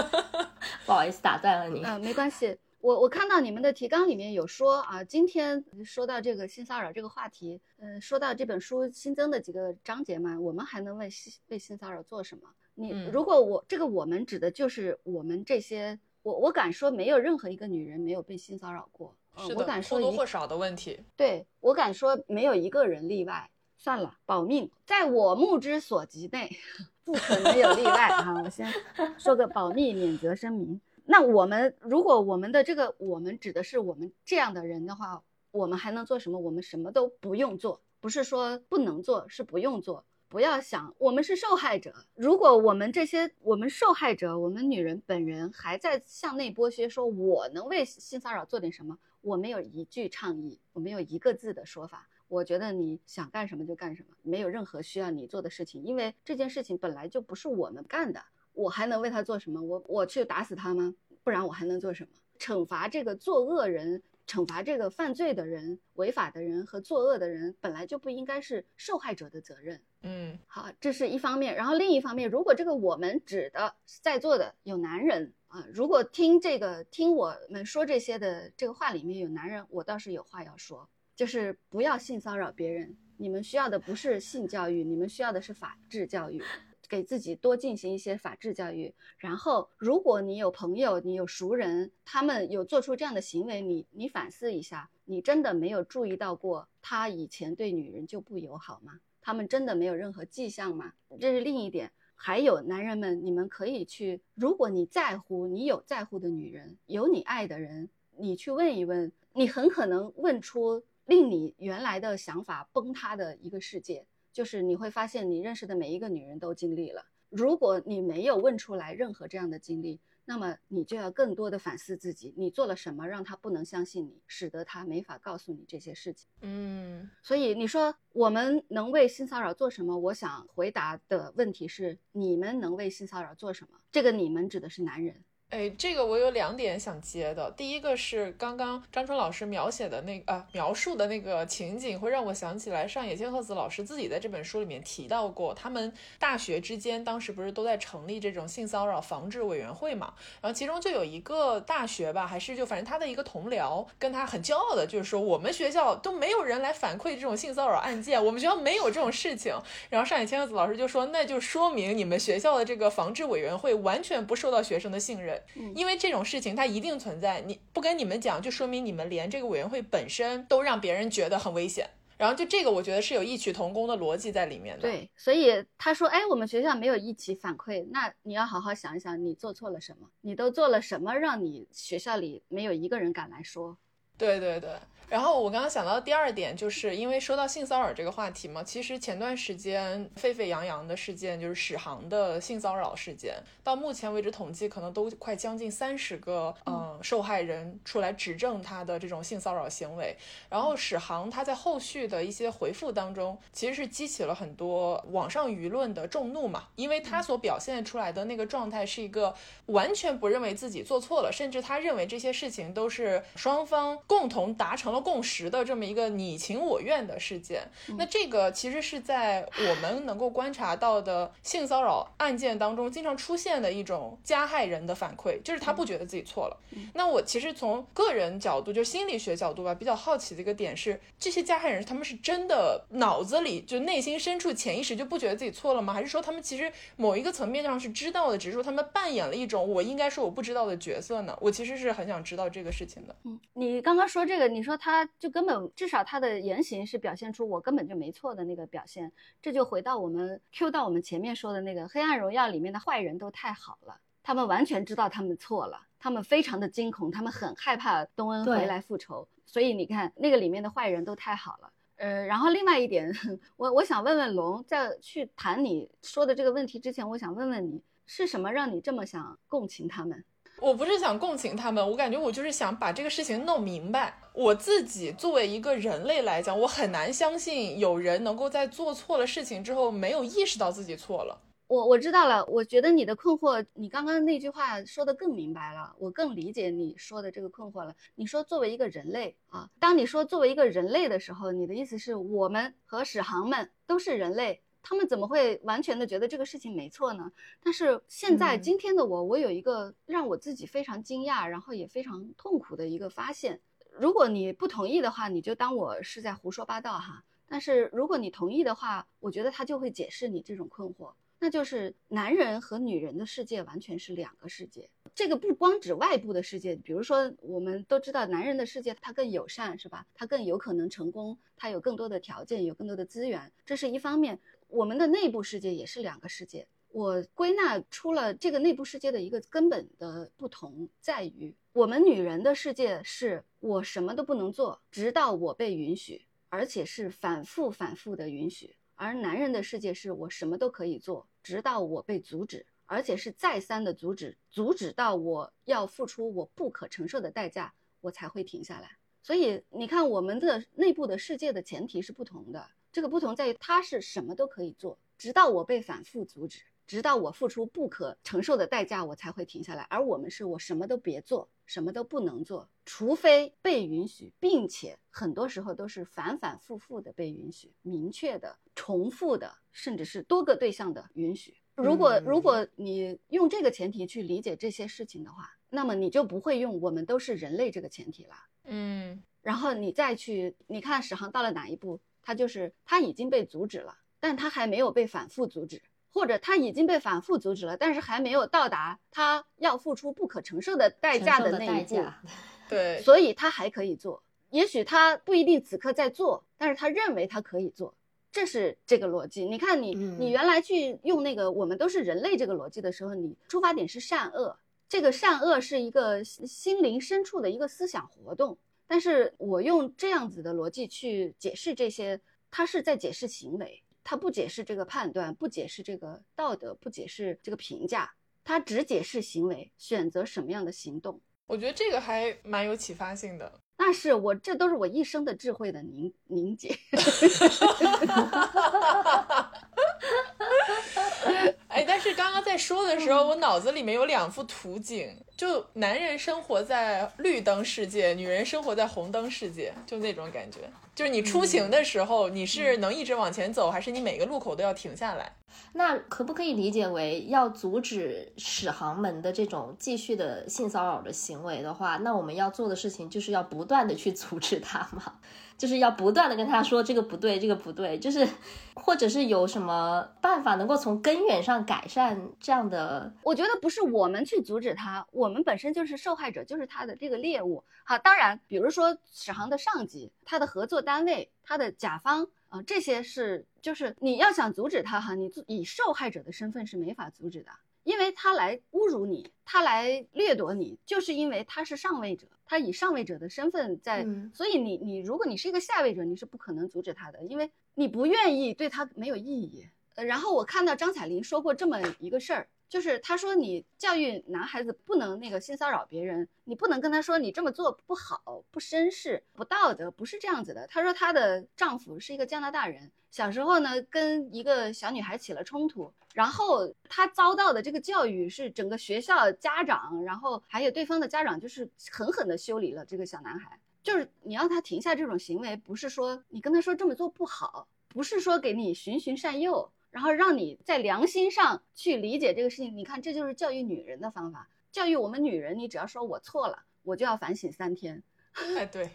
[0.86, 1.82] 不好意思打断了你。
[1.84, 2.56] 嗯，没关系。
[2.80, 12.48] 我我看到你们的提纲里面有说啊，今天说到这个性骚扰这个话题，嗯，说到这本书新增的几个章节嘛，我们还能为性为性骚扰做什么？
[12.74, 19.14] 你如果我这个我们指的就是我们这些，我我敢说没有任何一个女人没有被性骚扰过。
[19.36, 20.98] 是的，或多或少的问题。
[21.14, 23.50] 对我敢说没有一个人例外。
[23.82, 26.54] 算了，保命，在我目之所及内，
[27.02, 28.42] 不可能有例外啊！
[28.44, 28.70] 我先
[29.16, 30.78] 说个保密免责声明。
[31.06, 36.38] 那我们如果我们的这个我们指的是我们这样的人的话，我们还能做什么？
[36.38, 40.04] 我们什么都不用做，不是说不能做，是不用做。
[40.28, 41.94] 不要想我们是受害者。
[42.14, 48.98] 如果我们这些我们受害者，我们女人本人还在向内剥削，说我能为性骚扰做点什么？
[49.22, 52.06] 我没有一句倡议，我没有一个字的说法。
[52.30, 59.60] 我觉得你想干什么就干什么，没有任何需要你做的事情，因为这件事情本来就不是我们干的，我还能为他做什么？
[59.60, 60.94] 我我去打死他吗？
[61.24, 62.10] 不然我还能做什么？
[62.38, 69.82] 惩罚这个作恶人，惩罚这个犯罪的人、违法的人和作恶的人，本来就不应该是受害者的责任。
[70.02, 71.56] 嗯，好，这是一方面。
[71.56, 80.88] 然后另一方面，如果这个我们指的在座的有男人啊，如果听这个听我们说这些的这个话里面有男人，我倒是有话要说。
[81.20, 86.42] 就是不要性骚扰别人，你们需要的不是性教育，你们需要的是法治教育，
[86.88, 88.94] 给自己多进行一些法治教育。
[89.18, 99.00] 然后，如果你有朋友，你有熟人，他们有做出这样的行为，你你反思一下，你真的没有注意到过他以前对女人就不友好吗？
[99.20, 100.94] 他们真的没有任何迹象吗？
[101.20, 101.92] 这是另一点。
[102.14, 110.82] 还有男人们，你们可以去，如果你在乎，你有在乎的女人，有你爱的人，你去问一问，你很可能问出。
[111.10, 114.06] 令你原来的想法崩塌的一个世界。
[114.32, 117.04] 就是你会发现，你认识的每一个女人都经历了。
[117.30, 126.28] 如果你没有问出来任何这样的经历，那么你就要更多的反思自己，你做了什么让他不能相信你，使得他没法告诉你这些事情。
[126.42, 129.98] 嗯，所以你说我们能为性骚扰做什么？
[129.98, 133.80] 我想回答的问题是：你们能为性骚扰做什么？
[133.90, 135.24] 这个你们指的是男人。
[135.50, 137.50] 哎，这个我有两点想接的。
[137.56, 150.14] 第一个是刚刚张春老师描写的那呃描述的那个情景，会让我想起来上野千鹤子老师自己在这本书里面提到过，他们大学之间当时不是都在成立这种性骚扰防治委员会嘛？
[150.40, 159.52] 然后其中就有一个大学吧，还是就反正他的一个同僚跟他很骄傲的，就是说我们学校都没有人来反馈这种性骚扰案件，我们学校没有这种事情。
[159.88, 165.39] 然后上野千鹤子老师就说，那就说明你们学校的这个防治委员会完全不受到学生的信任。
[165.74, 171.88] 因为这种事情它一定存在，你不跟你们讲，就说明你们连这个委员会本身都让别人觉得很危险。
[172.16, 174.82] 然后就这个，我觉得是有异曲同工的逻辑在里面的。
[174.82, 180.06] 对，所以他说，哎，我们学校没有一起反馈，那你要好好想一想，你做错了什么？
[180.20, 183.78] 你都做了什么，让你学校里没有一个人敢来说？
[184.18, 184.68] 对对对。
[185.10, 200.16] 然后我刚刚想到第二点，就是因为说到性骚扰这个话题嘛，其实前段时间沸沸扬扬的事件就是史航的性骚扰事件，到目前为止统计可能都快将近三十个嗯受害人出来指证他的这种性骚扰行为。
[200.48, 209.34] 然后史航他在后续的一些回复当中，其实是激起了很多网上舆论的众怒嘛，因为他所表现出来的那个状态是一个
[209.66, 214.99] 完全不认为自己做错了，甚至他认为这些事情都是双方共同达成了。
[215.00, 217.62] 共识的这么一个你情我愿的事件，
[217.96, 226.56] 那这个其实是在我们能够观察到的性骚扰案件当中经常出现的一种加害人的反馈，就是他不觉得自己错了。
[226.94, 235.92] 那我其实从个人角度，就心理学角度吧，比较好奇的一个点是，这些加害人他们是真的脑子里就内心深处潜意识就不觉得自己错了吗？
[235.92, 241.36] 还是说他们其实某一个层面上是知道的，只是说他们扮演了一种我应该说我不知道的角色呢？
[241.40, 243.16] 我其实是很想知道这个事情的。
[243.24, 244.89] 嗯，你刚刚说这个，你说他。
[244.90, 261.72] 他就根本至少他的言行是表现出我根本就没错的那个表现，这就回到我们 Q 到我们前面说的那个《黑暗荣耀》里面的坏人都太好了，他们完全知道他们错了，他们非常的惊恐，他们很害怕东恩回来复仇，所以你看那个里面的坏人都太好了。
[261.96, 263.12] 呃，然后另外一点，
[263.56, 270.24] 我我想问问龙，在去谈你说的这个问题之前，我想问问你是什么让你这么想共情他们？
[270.60, 274.18] 我不是想共情他们，我感觉我就是想把这个事情弄明白。
[274.34, 281.40] 我自己作为一个人类来讲，我很难相信有人能够在做错了事情之后没有意识到自己错了。
[281.66, 287.94] 我我知道了，我觉得你的困惑，你刚刚那句话说的更明白了，我更理解你说的这个困惑了。
[288.16, 294.60] 你说作为一个人类啊，当你说作为一个人类的时候，你的意思是我们和史航们都是人类。
[294.82, 297.30] 他们怎么会完全的觉得这个事情没错呢？
[297.62, 303.60] 但是现在今天的我，我有一个让我自己非常惊讶，然后也非常痛苦的一个发现。
[303.92, 307.24] 如果你不同意的话，你就当我是在胡说八道哈。
[307.46, 314.88] 但是如果你同意的话，我觉得他就会解释你这种困惑，那就是男人和女人的世界完全是两个世界。
[315.14, 320.06] 这个不光指外部的世界，比如说我们都知道，男人的世界他更友善，是吧？
[320.14, 324.40] 他更有可能成功，他有更多的条件，有更多的资源，这是一方面。
[324.70, 326.66] 我们的内部世界也是两个世界。
[326.92, 348.98] 我归纳出了这个内部世界的一个根本的不同，在于我们女人的世界是我什么都不能做，直到我被允许，而且是反复反复的允许；而男人的世界是我什么都可以做，直到我被阻止，而且是再三的阻止，阻止到我要付出我不可承受的代价，我才会停下来。
[349.22, 352.66] 所以你看，我们的内部的世界的前提是不同的。
[352.92, 359.82] 这个不同在于，他是什么都可以做，直到我被反复阻止，直到我付出不可承受的代价，我才会停下来。
[359.84, 371.56] 而我们是我什么都别做，什么都不能做，除非被允许，并且很多时候都是反反复复的被允许，明确的、重复的，甚至是多个对象的允许。
[371.76, 378.34] 如果如果你用这个前提去理解这些事情的话，那么你就不会用“我们都是人类”这个前提了。
[378.64, 382.00] 嗯，然后你再去，你看史航到了哪一步？
[382.22, 392.04] 他就是他已经被阻止了，但他还没有被反复阻止，或者他已经被反复阻止了，但是还没有到达他要付出不可承受的代价的那一步。
[392.68, 394.22] 对，所以他还可以做。
[394.50, 397.94] 也许他不一定此刻在做，但是他认为他可以做，
[398.32, 399.44] 这是这个逻辑。
[399.44, 404.56] 你看，你你原来去用那个“我们都是人类”这个逻辑的时候，你出发点是善恶，
[404.88, 408.58] 这个善恶是一个心灵深处的一个思想活动。
[408.90, 412.20] 但是我用这样子的逻辑去解释这些，
[412.50, 418.12] 他是在解释行为，他不解释这个判断，不解释这个道德，不解释这个评价，
[418.42, 421.20] 他只解释行为，选择什么样的行动。
[421.46, 423.60] 我觉得这个还蛮有启发性的。
[423.78, 426.76] 那是我，这都是我一生的智慧的凝凝结。
[431.70, 440.58] 哎，但是刚刚在说的时候，我脑子里面有两幅图景，就男人生活在绿灯世界，女人生活在红灯世界，就那种感觉。
[440.96, 445.32] 就是你出行的时候，你是能一直往前走，还是你每个路口都要停下来？
[445.72, 455.14] 那可不可以理解为要阻止史航们的这种继续的性骚扰的行为的话，那我们要做的事情就是要不断的去阻止他吗？
[455.60, 458.26] 就是要不断的跟他说这个不对，这个不对，就是
[458.72, 463.12] 或者是有什么办法能够从根源上改善这样的？
[463.22, 467.62] 我觉得不是我们去阻止他，我们本身就是受害者，就是他的这个猎物。
[467.84, 477.50] 好，当然，比如说史航的上级，他的合作单位，他的甲方啊，这些是就是你要想阻止他哈，你以受害者的身份是没法阻止的。
[477.82, 489.66] 因为他来侮辱你，他来掠夺你，就是因为他是上位者，他以上位者的身份在，所以你你如果你是一个下位者，你是不可能阻止他的，因为你不愿意对他没有意义。
[489.96, 492.48] 呃，然后我看到张彩玲说过这么一个事儿。
[492.70, 500.68] 就是他说你教育男孩子不能那个性骚扰别人，你不能跟他说你这么做不好、不绅士、不道德，不是这样子的。
[500.68, 513.58] 她说她的丈夫是一个加拿大人，小时候呢跟一个小女孩起了冲突，然后他遭到的这个教育是整个学校家长，然后还有对方的家长就是狠狠的修理了这个小男孩。
[513.82, 519.72] 就是你让他停下这种行为，不是说你跟他说这么做不好，不是说给你循循善诱。
[519.90, 524.48] 然后让你在良心上去理解这个事情，你看，这就是教育女人的方法。
[524.70, 528.02] 教育我们女人，你只要说我错了，我就要反省三天。
[528.32, 528.88] 哎，对。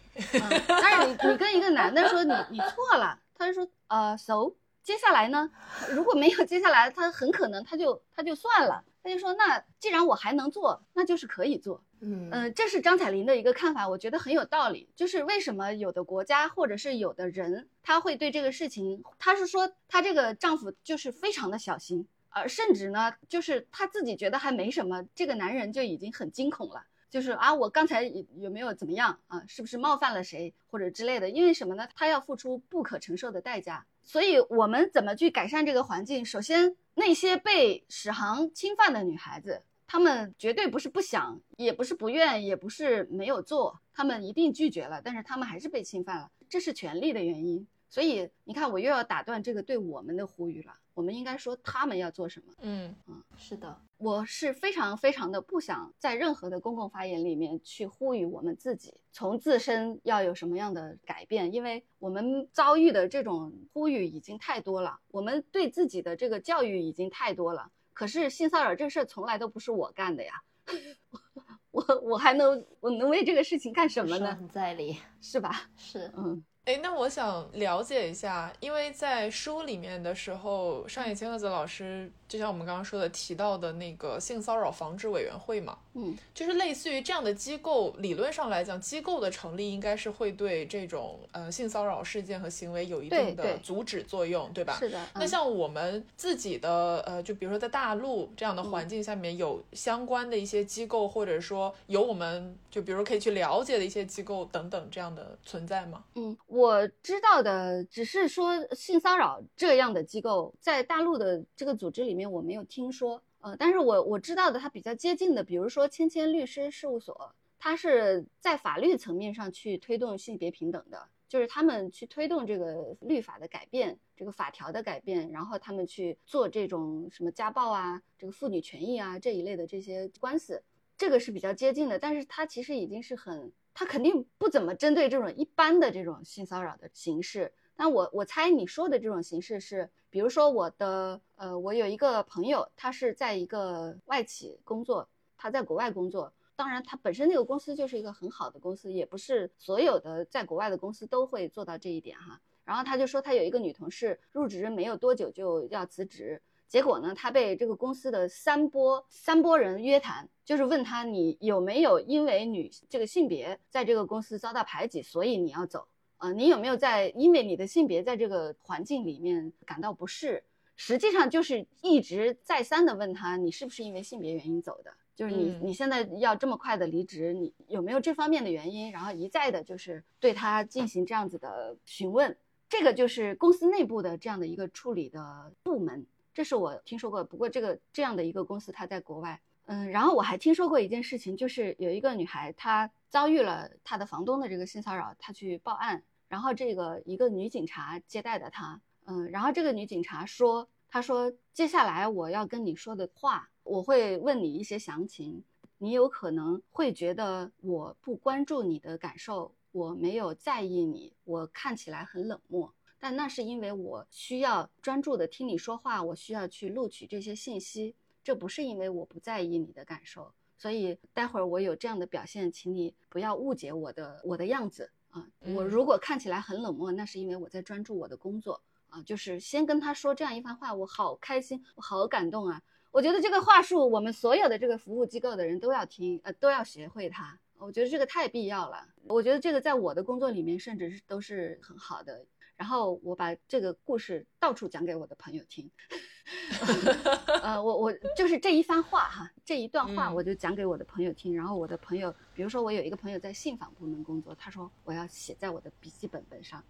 [0.66, 5.50] 但是你你跟一个男的说你你错了，他就说呃，so 接下来呢？
[5.90, 11.80] 如果没有接下来，他很可能他就他就算了，他就说那既然我还能做，那就是可以做。
[12.00, 14.88] 嗯这是张彩玲的一个看法，我觉得很有道理。
[14.96, 28.02] 就是为什么有的国家或者是有的人，他会对这个事情，他是说她这个丈夫就是非常的小心，而甚至呢，就是她自己觉得还没什么，这个男人就已经很惊恐了，就是啊，我刚才
[28.34, 29.44] 有没有怎么样啊？
[29.46, 31.30] 是不是冒犯了谁或者之类的？
[31.30, 31.88] 因为什么呢？
[31.94, 33.86] 他要付出不可承受的代价。
[34.06, 36.24] 所以我们怎么去改善这个环境？
[36.24, 39.62] 首先，那些被史航侵犯的女孩子。
[39.88, 47.66] 她们绝对不是不想，也不是不愿，也不是没有做，她们一定拒绝了，但是她们还是被侵犯了，这是权利的原因。
[47.88, 50.72] 所以你看，我又要打断这个对我们的呼吁了。
[50.96, 52.54] 我们应该说他们要做什么？
[52.62, 67.70] 嗯嗯，是的，我是非常非常的不想在任何的公共发言里面去呼吁我们自己从自身要有什么样的改变，因为我们遭遇的这种呼吁已经太多了，我们对自己的这个教育已经太多了。
[67.92, 70.42] 可是性骚扰这事儿从来都不是我干的呀，
[71.72, 74.34] 我我还能我能为这个事情干什么呢？
[74.34, 75.68] 很在理是吧？
[75.76, 76.42] 是，嗯。
[76.66, 94.76] 哎，那我想了解一下，因为在书里面的时候，上野千鹤子老师就像我们刚刚说的提到的那个性骚扰防治委员会嘛，嗯，就是类似于这样的机构，理论上来讲，机构的成立应该是会对这种呃性骚扰事件和行为有一定的阻止作用，对吧？
[94.78, 95.00] 是的。
[95.14, 106.04] 那像我们自己的呃，就比如说在大陆这样的环境下面，有相关的一些机构，或者说有我们就比如可以去了解的一些机构等等这样的存在吗？
[106.14, 106.36] 嗯。
[106.46, 130.62] 我知道的只是说性骚扰这样的机构在大陆的这个组织里面我没有听说，呃，但是我我知道的它比较接近的，比如说芊芊律师事务所，它是在法律层面上去推动性别平等的，就是他们去推动这个律法的改变，这个法条的改变，然后他们去做这种什么家暴啊，这个妇女权益啊这一类的这些官司，
[130.96, 133.52] 这个是比较接近的，但是它其实已经是很。
[133.78, 152.40] 他肯定不怎么针对这种一般的这种性骚扰的形式，但我我猜你说的这种形式是，比如说我的呃，我有一个朋友，他是在一个外企工作，他在国外工作，当然他本身那个公司就是一个很好的公司，也不是所有的在国外的公司都会做到这一点哈。
[152.64, 156.42] 然后他就说他有一个女同事入职没有多久就要辞职。
[156.66, 165.86] 结果呢，他被这个公司的三波三波人约谈，就是问他你有没有因为女这个性别在这个公司遭到排挤，所以你要走
[166.18, 166.32] 啊？
[166.32, 170.42] 你有没有在因为你的性别在这个环境里面感到不适？
[170.78, 174.92] 实际上就是一直再三的问他，你是不是因为性别原因走的？
[175.14, 178.92] 就是你嗯你现在要这么快的离职，你有没有这方面的原因？
[178.92, 182.36] 然后一再的就是对他进行这样子的询问，
[182.68, 186.04] 这个就是公司内部的这样的一个处理的部门，
[186.34, 187.24] 这是我听说过。
[187.24, 205.44] 不过这个这样的一个公司，它在国外，嗯，然后我还听说过一件事情，就是有一个女孩她遭遇了他的房东的这个性骚扰，他去报案，然后这个一个女警察接待的他，嗯，然后这个女警察说，她说接下来我要跟你说的话，我会问你一些详情，
[205.78, 212.74] 你有可能会觉得我不关注你的感受，我没有在意你，我看起来很冷漠。
[212.98, 217.94] 但那是因为我需要专注的听你说话，我需要去录取这些信息，
[218.24, 220.32] 这不是因为我不在意你的感受。
[220.56, 225.26] 所以待会儿我有这样的表现，请你不要误解我的我的样子啊。
[225.40, 229.02] 我嗯如果看起来很冷漠，那是因为我在专注我的工作啊。
[229.02, 232.62] 就是先跟他说这样一番话，我好开心，我好感动啊。
[232.90, 237.38] 我觉得这个话术，我们所有的这个服务机构的人都要听，呃，都要学会它。
[237.58, 238.86] 我觉得这个太必要了。
[239.06, 242.24] 我觉得这个在我的工作里面，甚至是都是很好的。
[242.56, 245.70] 然后我把这个故事到处讲给我的朋友听，
[247.42, 251.36] 呃，我我就是这一番话哈，这一段话嗯我就讲给我的朋友听。
[251.36, 256.64] 然后我的朋友，比如说我有一个朋友在信访部门工作，他说我要写在我的笔记本本上，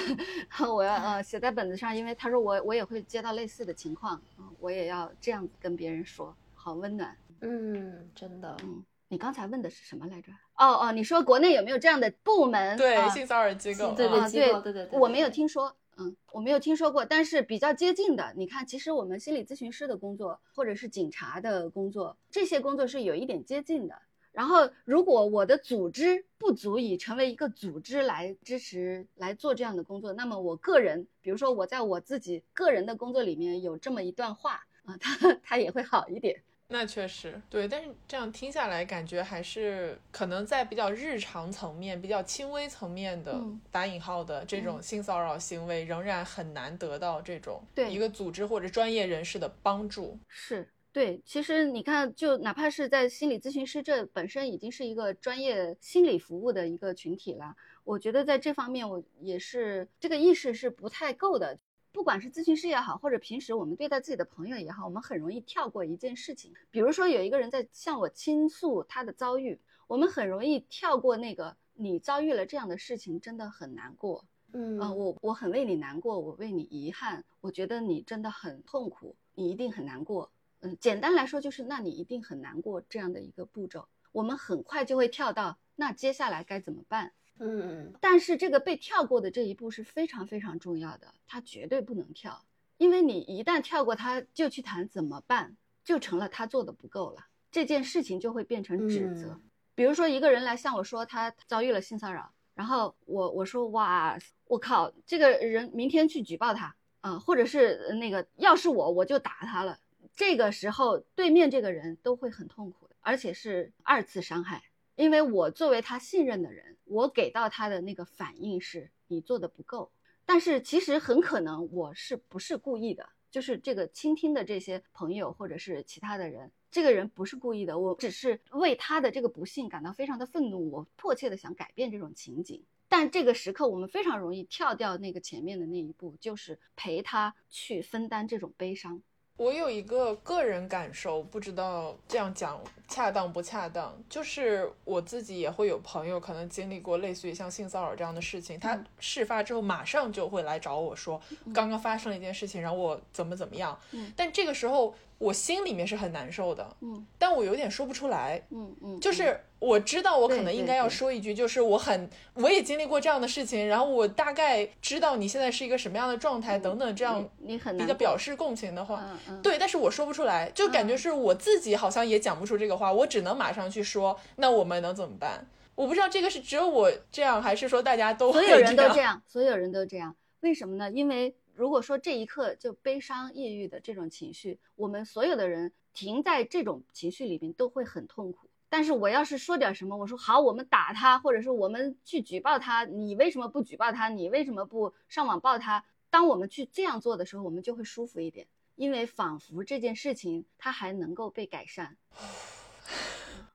[0.74, 7.16] 我要呃写在本子上，因为他说我我也会接到类似的情况，嗯，我也要这样子跟别人说，好温暖。
[7.40, 10.32] 嗯，真的，嗯，你刚才问的是什么来着？
[10.56, 12.78] 哦哦，你说国内有没有这样的部门？
[12.78, 23.94] 对啊性骚扰机构，对对对对对我没有听说，嗯，我没有听说过，但是比较接近的，你看，其实我们心理咨询师的工作，或者是警察的工作，这些工作是有一点接近的。
[24.32, 36.42] 然后，如果我的组织不足以成为一个组织来支持来做这样的工作，那么我个人，比如说我在我自己个人的工作里面有这么一段话啊，它它也会好一点。
[36.72, 50.18] 那确实对，但是这样听下来，感觉还是可能在比较日常层面、比较轻微层面的嗯打引号的这种性骚扰行为，仍然很难得到这种对一个组织或者专业人士的帮助。
[50.26, 57.54] 是对，其实你看，就哪怕是在心理咨询师，这本身已经是一个专业心理服务的一个群体了。
[57.84, 61.58] 我觉得在这方面，我也是这个意识是不太够的。
[61.92, 66.52] 不管是咨询师也好，或者平时我们对待自己的朋友也好，我们很容易跳过一件事情。
[66.70, 74.24] 比如说，有一个人在向我倾诉他的遭遇，我们很容易跳过那个你遭遇了这样的事情，真的很难过。
[74.54, 80.30] 嗯啊、我我很为你难过，我为你遗憾，我觉得你真的很痛苦，你一定很难过。
[80.60, 87.12] 嗯，简单来说就是，那你一定很难过这样的一个步骤，我们很快就会跳到那接下来该怎么办。
[87.42, 92.44] 嗯但是这个被跳过的这一步是非常非常重要的，他绝对不能跳，
[92.78, 99.32] 因为你一旦跳过他，就去谈怎么办，就成了他做的不够了，这件事情就会变成指责。
[99.32, 99.40] 嗯
[99.74, 109.78] 比如说一个人来向我说他遭遇了性骚扰，然后我我说哇，我靠，这个人明天去举报他啊、或者是呃那个要是我我就打他了。
[110.14, 114.62] 这个时候对面这个人都会很痛苦的，而且是二次伤害，
[114.94, 119.90] 因为我作为他信任的人，我给到他的那个反应是你做的不够，
[120.26, 132.62] 但是其实很可能我是不是故意的，就是这个倾听的这些朋友或者是其他的人，这个人不是故意的，我只是为他的这个不幸感到非常的愤怒，我迫切的想改变这种情景。
[132.88, 139.02] 但这个时刻，我们非常容易跳掉那个前面的那一步，就是陪他去分担这种悲伤。
[139.36, 143.96] 我有一个个人感受，不知道这样讲恰当不恰当。
[144.08, 151.20] 就是我自己也会有朋友可能经历过类似于像性骚扰这样的事情，他嗯事发之后马上就会来找我说，
[151.52, 153.76] 刚刚发生了一件事情，然后我怎么怎么样。
[153.92, 158.40] 嗯但这个时候我心里面是很难受的，嗯但我有点说不出来。
[158.50, 175.46] 嗯嗯，就是我知道我可能应该要说一句，就是我很我也经历过这样的事情，然后我大概知道你现在是一个什么样的状态等等，这样你你很比较表示共情的话，对，但是我说不出来，就感觉嗯是我自己好像也讲不出这个话，我只能马上去说，那我们能怎么办？
[175.76, 180.90] 我不知道这个是只有我这样，还是说大家都会所有人都这样，所有人都这样，为什么呢？
[180.90, 188.48] 因为如果说这一刻就悲伤、抑郁的这种情绪，我们所有的人停在这种情绪里面都会很痛苦。
[188.72, 194.08] 但是我要是说点什么，我说好，我们打他，或者是我们去举报他，你为什么不举报他？
[194.08, 195.84] 你为什么不上网报他？
[196.08, 198.46] 当我们去这样做的时候，我们就会舒服一点，
[198.76, 201.98] 因为仿佛这件事情它还能够被改善。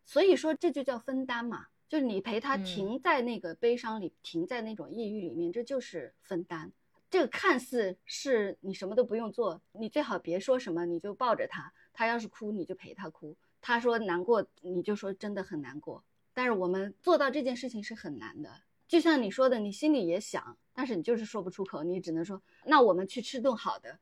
[0.05, 6.71] 所以说这就叫分担嘛，就是你陪他嗯停在那个悲伤里，停在那种抑郁里面，这就是分担。
[7.09, 13.35] 这个看似是你什么都不用做，你最好别说什么，你就抱着他，他要是哭你就陪他哭，
[13.67, 16.01] 他说难过，你就说真的很难过。
[16.33, 18.49] 但是我们做到这件事情是很难的，
[18.87, 23.89] 就像你说的，你心里也想，但是你就是说不出口，你只能说那我们去吃顿好的。
[23.91, 23.99] 啊，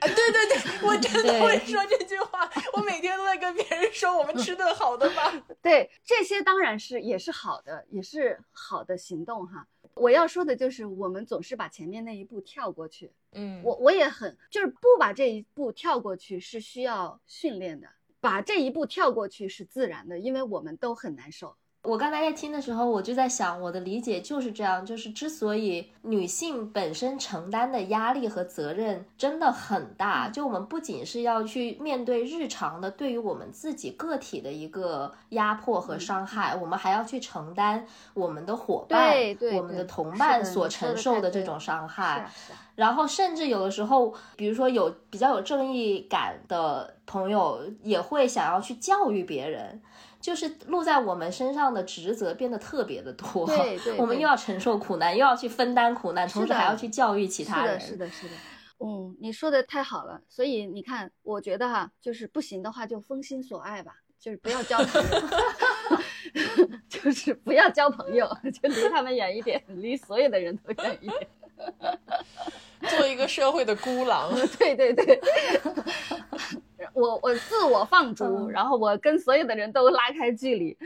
[0.00, 0.56] 对对对，
[0.88, 5.30] 我真的会说这句话，我每天都在跟别人说我们吃顿好的吧。
[5.60, 9.68] 对，这些当然是也是好的，也是好的行动哈。
[9.92, 13.12] 我要说的就是，我们总是把前面那一步跳过去。
[13.32, 17.88] 嗯，我我也很，就是不把这一步跳过去是需要训练的。
[18.24, 21.58] 把这一步跳过去是自然的，因为我们都很难受。
[21.84, 39.14] 我刚才在听的时候，我就在想，我的理解就是这样，就是之所以女性本身承担的压力和责任真的很大，就我们不仅是要去面对日常的对于我们自己个体的一个压迫和伤害，我们还要去承担我们的伙伴、
[39.54, 42.30] 我们的同伴所承受的这种伤害。
[42.76, 49.80] 然后，甚至有的时候，比如说有比较有正义感的朋友，也会想要去教育别人。
[50.24, 57.78] 就是落在我们身上的职责变得特别的多，对 对，我们又要承受苦难，又要去分担苦难，同时还要去教育其他人。
[57.78, 58.34] 是的，是的，是的。
[58.78, 60.22] 嗯，你说的太好了。
[60.30, 71.28] 所以你看，我觉得哈，就是不行的话就封心所爱吧，就是不要交朋友， 就是不要交朋友， 就离他们远一点，离所有的人都远一点，
[72.96, 74.34] 做一个社会的孤狼。
[74.58, 75.20] 对 对对。
[76.92, 80.76] 我我自我放逐，然后我跟所有的人都拉开距离，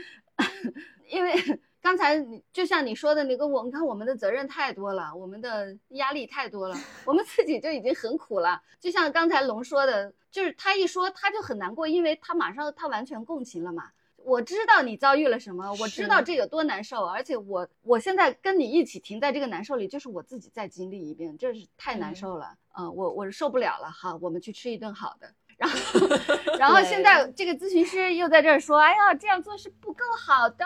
[1.07, 1.33] 因为
[1.81, 8.59] 刚才你就像你说的那个，我你看我们的责任太多了，我们的压力太多了，我们自己就已经很苦了。
[8.79, 13.91] 就像刚才龙说的，就是他一说他就很难过，因为他马上他完全共情了嘛。
[14.25, 22.55] 我知道你遭遇了什么，我知道这有多难受，而且我我现在跟你一起停在这个难受里，就是我自己再经历一遍，这是太难受了。
[22.77, 25.33] 嗯，我我受不了了，好，我们去吃一顿好的。
[25.57, 25.77] 然后，
[26.57, 30.65] 然后现在这个咨询师又在这儿说：“哎呀，这样做是不够好的。”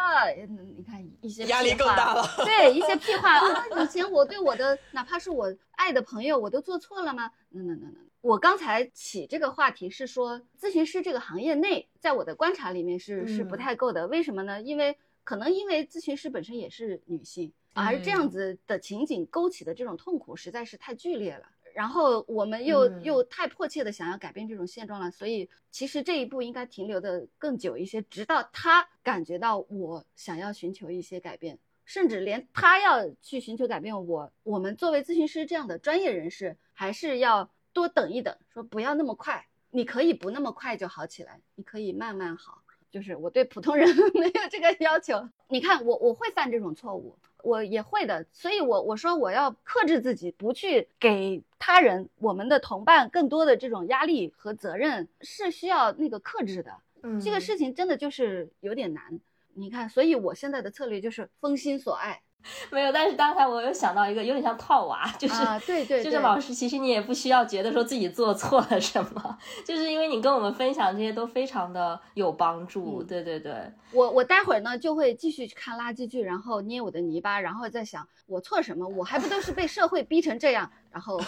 [0.78, 2.24] 你看一些压力更大了。
[2.46, 7.32] 对一些屁话啊，以前我对我的哪怕是我爱的朋友，我都做错了吗？
[7.50, 14.08] 那那那那，我刚才起这个话题是说，咨询师这个行业内，在我的观察里面是是不太够的。
[14.08, 14.62] 为什么呢？
[14.62, 21.50] 因为可能因为咨询师本身也是女性，而这样子的情景勾起的这种痛苦实在是太剧烈了。
[21.74, 42.62] 然后我们又又太迫切的想要改变这种现状了，所以其实这一步应该停留的更久一些，直到他感觉到我想要寻求一些改变，甚至连他要去寻求改变，我我们作为咨询师这样的专业人士，还是要多等一等，说不要那么快，你可以不那么快就好起来，你可以慢慢好，
[42.92, 45.28] 就是我对普通人 没有这个要求。
[45.50, 47.18] 你看我我会犯这种错误。
[47.44, 56.72] 我也会的，所以，我我说我要克制自己，不去给他人、我们的同伴更多的这种压力和责任，是需要那个克制的。
[57.02, 59.20] 嗯，这个事情真的就是有点难。
[59.56, 62.22] 你看，所以我现在的策略就是封心所爱。
[62.70, 65.36] 没有，但是刚才我又想到一个有点像套娃，就是
[65.66, 73.02] 对对，就是老师，其实你也不需要觉得说自己做错了什么，就是因为你跟我们分享这些都非常的有帮助。
[73.04, 81.20] 对对对，我我待会儿呢就会继续去看垃圾剧，然后捏我的泥巴，然后再想我错什么，我还不都是被社会逼成这样，然后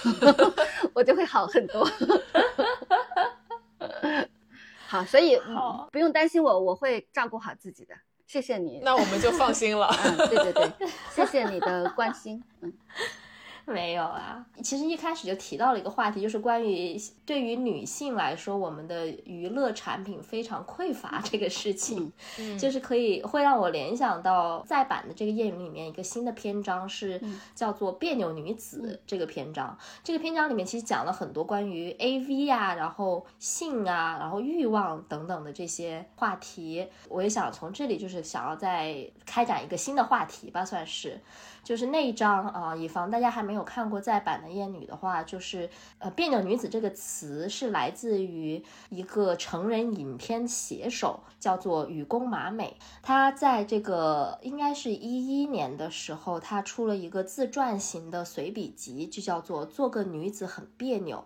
[0.94, 1.90] 我就会好很多。
[4.88, 5.40] 好，所以
[5.92, 7.96] 不用担心我，我会照顾好自己的。
[8.28, 9.88] 谢谢你，那我们就放心了。
[10.04, 12.44] 嗯，对对对，谢谢你的关心。
[12.62, 12.74] 嗯。
[13.74, 16.96] 没有啊，其实一开始就提到了一个话题，就是关于
[17.26, 22.14] 对于女性来说，我们的娱乐产品非常匮乏这个事情，
[22.60, 27.20] 就是可以会让我联想到再版的这个谚语里面一个新的篇章是
[27.56, 29.76] 叫做别扭女子这个篇章。
[30.04, 36.88] 这个篇章里面其实讲了很多关于 A V 啊，然后性啊，然后欲望等等的这些话题。
[37.10, 41.20] 我也想从这里就是想要再开展一个新的话题吧，算是。
[41.66, 52.78] 就是那一章啊，以防大家还没有看过再版的《艳女》的话，就是呃，别扭女子这个词是来自于一个成人影片写手，叫做雨宫麻美。
[53.02, 61.18] 她在这个应该是一一年的时候，她出了一个自传型的随笔集，就叫做《做个女子很别扭》。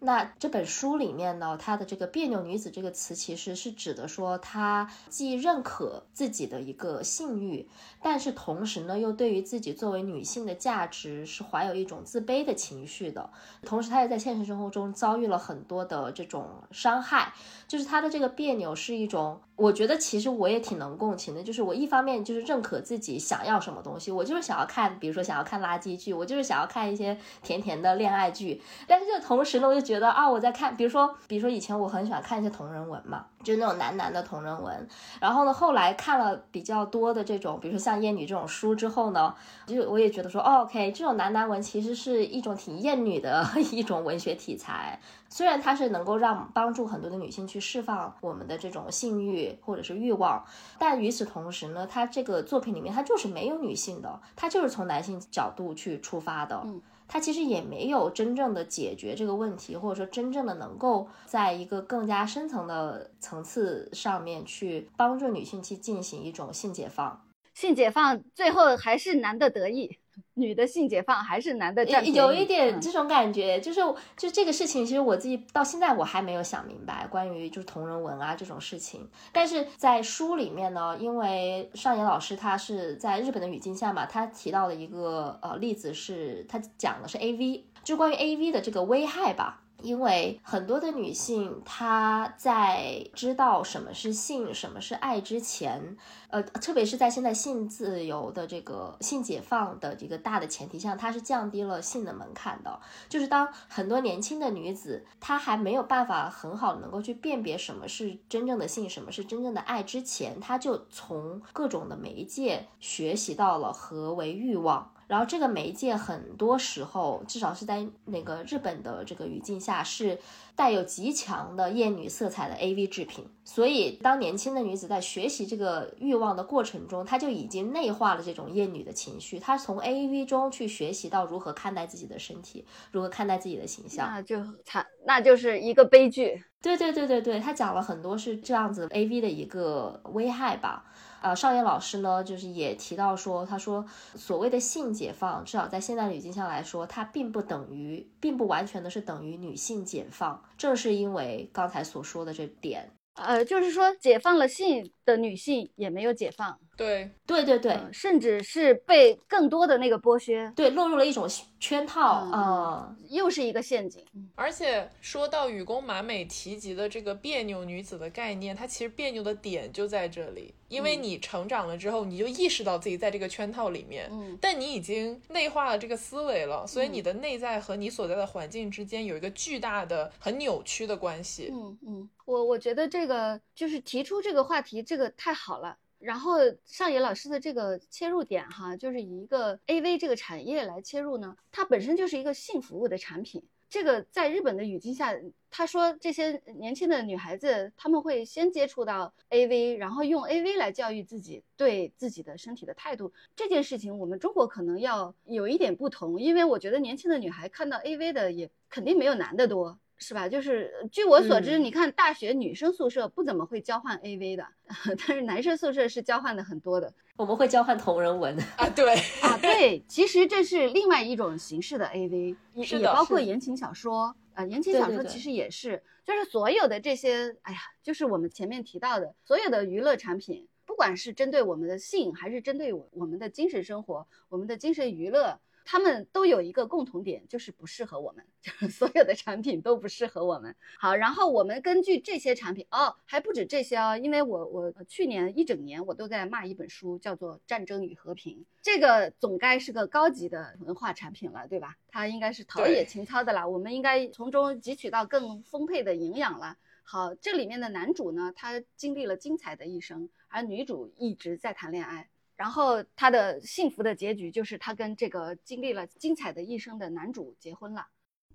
[0.00, 7.68] 那这本书里面呢，它的这个“别扭女子”这个词，其实是指的说，她既认可自己的一个性欲，
[8.00, 13.30] 但是同时呢，又对于自己作为女性的价值是怀有一种自卑的情绪的，
[13.62, 17.34] 同时她也在现实生活中遭遇了很多的这种伤害，
[17.66, 19.40] 就是她的这个别扭是一种。
[19.58, 34.88] 我觉得其实我也挺能共情的，就是我一方面就是认可自己想要什么东西，我就是想要看，比如说想要看垃圾剧，我就是想要看一些甜甜的恋爱剧，但是这同时呢，我就觉得啊，我在看，比如说，比如说以前我很喜欢看一些同人文嘛，就是那种男男的同人文，
[35.20, 39.34] 然后呢，后来看了比较多的这种，比如说像厌女这种书之后呢，
[39.66, 45.00] 就我也觉得说，OK，这种男男文其实是一种挺厌女的 一种文学题材。
[45.30, 50.44] 虽然它是能够让帮助很多的女性去释放我们的这种性欲或者是欲望，
[50.78, 67.22] 但与此同时呢，它这个作品里面它就是没有女性的，它就是从男性角度去出发的，嗯，它其实也没有真正的解决这个问题，或者说真正的能够在一个更加深层的层次上面去帮助女性去进行一种性解放，
[67.54, 69.98] 性解放最后还是男的得意。
[70.34, 72.04] 女的性解放还是男的占？
[72.12, 73.80] 有一点这种感觉，就是
[74.16, 79.08] 就这个事情，其实我自己到现在我还没有想明白关于就是同人文啊这种事情。
[79.32, 89.62] 但是在书里面呢，因为上野老师他是在日本的语境下嘛，他提到的一个呃例子是，他讲的是 A V，就关于 A V 的这个危害吧。
[89.82, 95.96] 因为很多的女性，她在知道什么是性、什么是爱之前，
[96.30, 102.80] 呃，特别是在现在性自由的这个性解放的这个大的前提下，她是降低了性的门槛的。
[103.08, 114.92] 就是当很多年轻的女子，她还没有办法很好能够去辨别什么是真正的性、什么是真正的爱之前，她就从各种的媒介学习到了何为欲望。
[115.08, 120.18] 然后这个媒介很多时候，至少是在那个日本的这个语境下，是
[120.54, 123.24] 带有极强的厌女色彩的 AV 制品。
[123.44, 129.40] 所以，当年轻的女子在学习这个欲望的过程中，她就已经内化了这种厌女的情绪。
[129.40, 136.44] 她从 AV 中去学习到如何看待自己的身体，如何看待自己的形象，那就惨，那就是一个悲剧。
[136.60, 140.84] 对对对对对，他讲了很多是这样子 AV 的一个危害吧。
[141.20, 150.42] 呃，少爷老师呢，就是也提到说，他说所谓的性解放，至少在现代语境下来说，它并不等于，并不完全的是等于女性解放。
[150.56, 156.56] 正是因为刚才所说的这点，呃，就是说解放了性的女性也没有解放。
[156.76, 157.10] 对。
[157.26, 161.28] 对对对，甚至是被更多的那个剥削，对，落入了一种
[161.60, 164.02] 圈套，呃，又是一个陷阱。
[164.34, 181.50] 而且说到雨宫马美提及的这个别扭女子的概念，它其实别扭的点就在这里，因为你成长了之后，你就意识到自己在这个圈套里面，嗯，但你已经内化了这个思维了，所以你的内在和你所在的环境之间有一个巨大的、很扭曲的关系。
[181.52, 185.78] 嗯嗯，我我觉得这个就是提出这个话题，这这个太好了。
[186.00, 193.40] 然后上野老师的这个切入点哈，就是以一个 A V 这个产业来切入呢，它本身就是一个性服务的产品。
[193.70, 195.14] 这个在日本的语境下，
[195.50, 203.12] 他说这些年轻的女孩子他们会先接触到 A V，然后用 A V 来教育自己对自己的身体的态度。
[203.36, 209.78] 这件事情我们中国可能要有一点不同，因为我觉得年轻的女孩看到 A V 的也肯定没有男的多。
[209.98, 210.28] 是吧？
[210.28, 214.46] 就是据我所知，你看大学女生宿舍不怎么会交换 AV 的，
[215.06, 216.92] 但是男生宿舍是交换的很多的。
[217.16, 235.40] 我们会交换同人文啊，对啊，对，其实这是另外一种形式的 AV，也也包括言情小说啊，言情小说其实也是，就是所有的这些，哎呀，就是我们前面提到的所有的娱乐产品，不管是针对我们的性，还是针对我我们的精神生活，我们的精神娱乐。
[235.70, 240.56] 他们都有一个共同点，就是不适合我们，就是所有的产品都不适合我们。
[240.78, 251.76] 好，然后我们根据这些产品，哦，还不止这些哦，因为我我去年一整年我都在骂一本书，叫做《战争与和平》，这个总该是个高级的文化产品了，对吧？
[251.90, 256.56] 它应该是陶冶情操的啦，我们应该从中汲取到更丰沛的营养了。
[256.82, 262.08] 好，这里面的男主呢，他经历了精彩的一生，而女主一直在谈恋爱。
[262.38, 267.88] 然后他的幸福的结局就是他跟这个经历了精彩的一生的男主结婚了。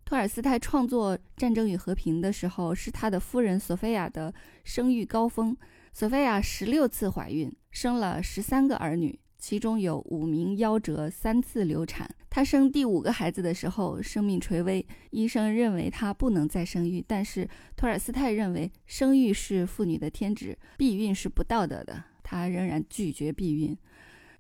[0.04, 4.34] 托尔斯泰创作《战争与和平》的时候，是他的夫人索菲亚的
[4.66, 5.56] 生育高峰。
[5.94, 12.14] 索菲亚十六次怀孕，生了十三个儿女，其中有五名夭折，三次流产。
[12.30, 17.02] 她生第五个孩子的时候，生命垂危，医生认为她不能再生育。
[17.08, 17.48] 但是
[17.78, 23.78] 托尔斯泰认为，生育是妇女的天职，避孕是不道德的，他仍然拒绝避孕。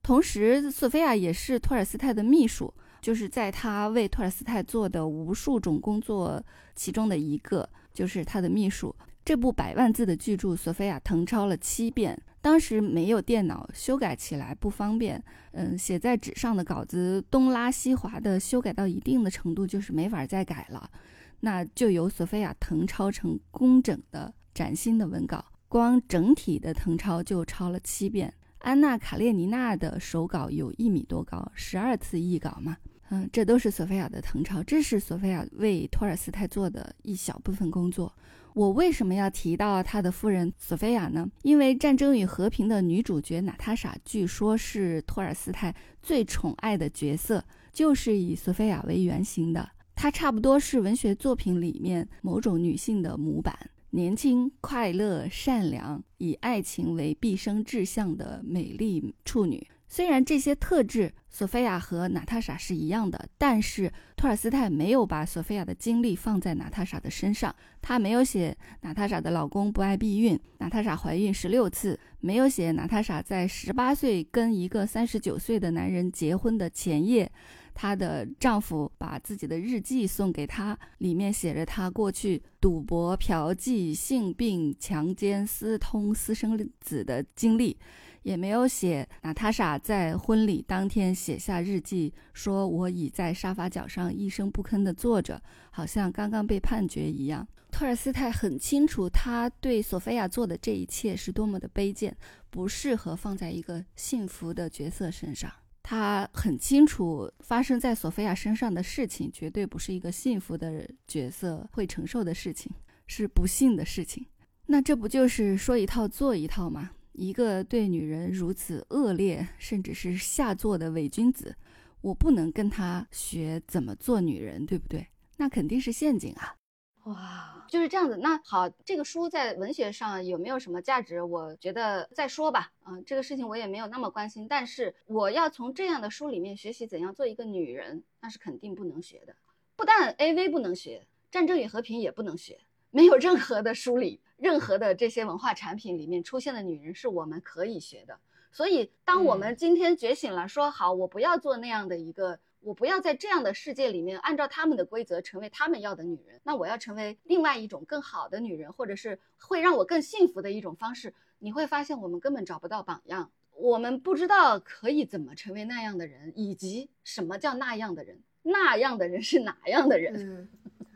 [0.03, 6.43] 同时，索菲亚也是托尔斯泰的秘书，就是在他为托尔斯泰做的无数种工作
[6.75, 8.93] 其中的一个，就是他的秘书。
[9.23, 15.23] 这部百万字的巨著，索菲亚誊抄了七遍，当时没有电脑，修改起来不方便。
[15.53, 20.91] 嗯，写在纸上的稿子东拉西划的，修改到一定的程度就是没法再改了。
[21.39, 28.33] 那就由索菲亚誊抄成工整的崭新的文稿，光整体的誊抄就抄了七遍。
[28.63, 32.77] 安娜·卡列尼娜的手稿有一米多高，十二次译稿嘛。
[33.09, 38.11] 嗯，这都是索菲亚的誊抄，这是索菲亚为托尔斯泰做的一小部分工作。
[38.53, 41.29] 我为什么要提到他的夫人索菲亚呢？
[41.41, 47.43] 因为《战争与和平》的女主角娜塔莎，据说是托尔斯泰最宠爱的角色，
[47.73, 49.69] 就是以索菲亚为原型的。
[49.93, 53.53] 她差不多是文学作品里面某种女性的模板，
[53.95, 59.67] 年轻、快乐、善良，以爱情为毕生志向的美丽处女。
[59.87, 67.55] 虽然这些特质，索菲亚和娜塔莎是一样的，但是托尔斯泰没有把索菲亚的精力放在娜塔莎的身上。
[67.83, 77.31] 他没有写娜塔莎的老公不爱避孕，娜塔莎怀孕十六次；没有写娜塔莎在十八岁跟一个三十九岁的男人结婚的前夜，
[77.73, 87.77] 她的丈夫把自己的日记送给她，里面写着她过去赌博、嫖妓、性病、强奸、私通、私生子的经历。
[88.23, 97.45] 也没有写娜塔莎在婚礼当天写下日记，说我已在沙发角上一声不吭地坐着，好像刚刚被判决一样。
[97.69, 102.15] 托尔斯泰很清楚，他对索菲亚做的这一切是多么的卑贱，
[102.49, 105.51] 不适合放在一个幸福的角色身上。
[105.83, 112.71] 他很清楚，发生在索菲亚身上的事情绝对不是一个幸福的角色会承受的事情，
[113.05, 114.25] 是不幸的事情。
[114.67, 116.91] 那这不就是说一套做一套吗？
[117.11, 121.55] 一个对女人如此恶劣，甚至是下作的伪君子，
[122.01, 125.05] 我不能跟他学怎么做女人，对不对？
[125.37, 126.55] 那肯定是陷阱啊！
[127.03, 128.15] 哇，就是这样子。
[128.17, 131.23] 那好，这个书在文学上有没有什么价值？
[131.23, 132.71] 我觉得再说吧。
[132.85, 134.47] 嗯，这个事情我也没有那么关心。
[134.47, 139.35] 但是我要从这样的书里面学习怎样做一个女人，那是肯定不能学的。
[139.75, 142.59] 不但 A V 不能学，《战争与和平》也不能学，
[142.91, 144.21] 没有任何的书里。
[144.37, 148.19] 任何的这些文化产品里面出现的女人是我们可以学的，
[148.51, 161.13] 所以当我们今天觉醒了，说好我不要做那样的一个，我不要在这样的世界里面按照他们的规则成为他们要的女人，那我要成为另外一种更好的女人，或者是会让我更幸福的一种方式。
[161.39, 170.49] 你会发现我们根本找不到榜样，我们不知道可以怎么成为那样的人，以及什么叫那样的人，那样的人是哪样的人。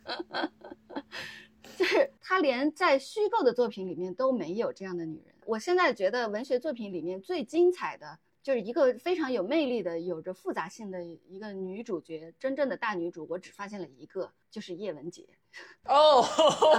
[1.78, 5.36] 就是他连在虚构的作品里面都没有这样的女人。
[5.46, 8.18] 我现在觉得文学作品里面最精彩的
[8.48, 15.28] 就是一个非常有魅力的、有着复杂性的一个女主角，真正的大女主，我只发现了一个，就是叶文洁。
[15.84, 16.24] 哦，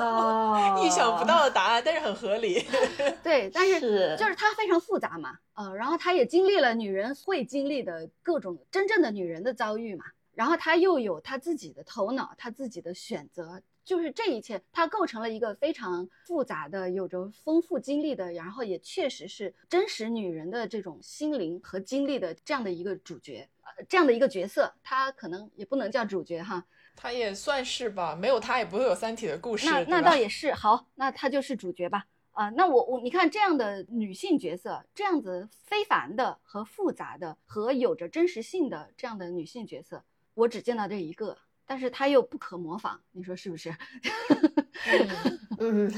[0.83, 2.64] 意想不到的答案，但是很合理。
[3.23, 13.61] 对，但是就是她非常复杂嘛，呃，然后她也经历了女人会经历的各种真正的女人的遭遇嘛，然后她又有她自己的头脑，她自己的选择。
[13.89, 26.62] 就是这一切，它构成了一个非常复杂的、有着丰富经历的，然后也确实是真实女人的这种心灵和经历的这样的一个主角，呃，这样的一个角色，她可能也不能叫主角哈，
[26.95, 29.64] 她也算是吧，没有她也不会有三体的故事。
[29.66, 41.39] 那那倒也是，好，那她就是主角吧，啊，那我我你看这样的女性角色，这样子非凡的和复杂的和有着真实性的这样的女性角色，我只见到这一个。
[41.69, 43.71] 但是他又不可模仿，你说是不是？
[45.61, 45.93] 嗯，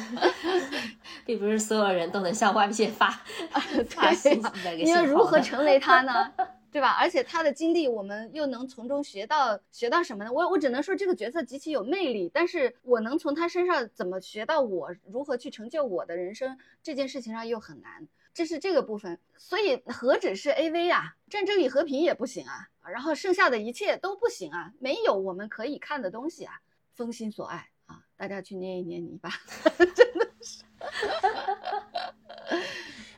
[1.24, 3.08] 并不是所有人都能像外界发
[3.88, 4.72] 发信息的。
[4.72, 6.32] 你要如何成为他呢？
[6.72, 6.96] 对吧？
[6.98, 10.32] 而且他的经历，我们又能从中学到学到什么呢？
[10.32, 18.08] 我我只能说这个角色极其有魅力，但是我能从他身上怎么学到我如何去成就我的人生这件事情上又很难。
[18.32, 26.60] 这是这个部分，所以何止是 A V 啊，战争与和平也不行啊，然后剩下的一切都不行啊，没有我们可以看的东西啊，
[26.94, 29.30] 封心所爱啊，大家去捏一捏泥巴，
[29.94, 30.64] 真的是。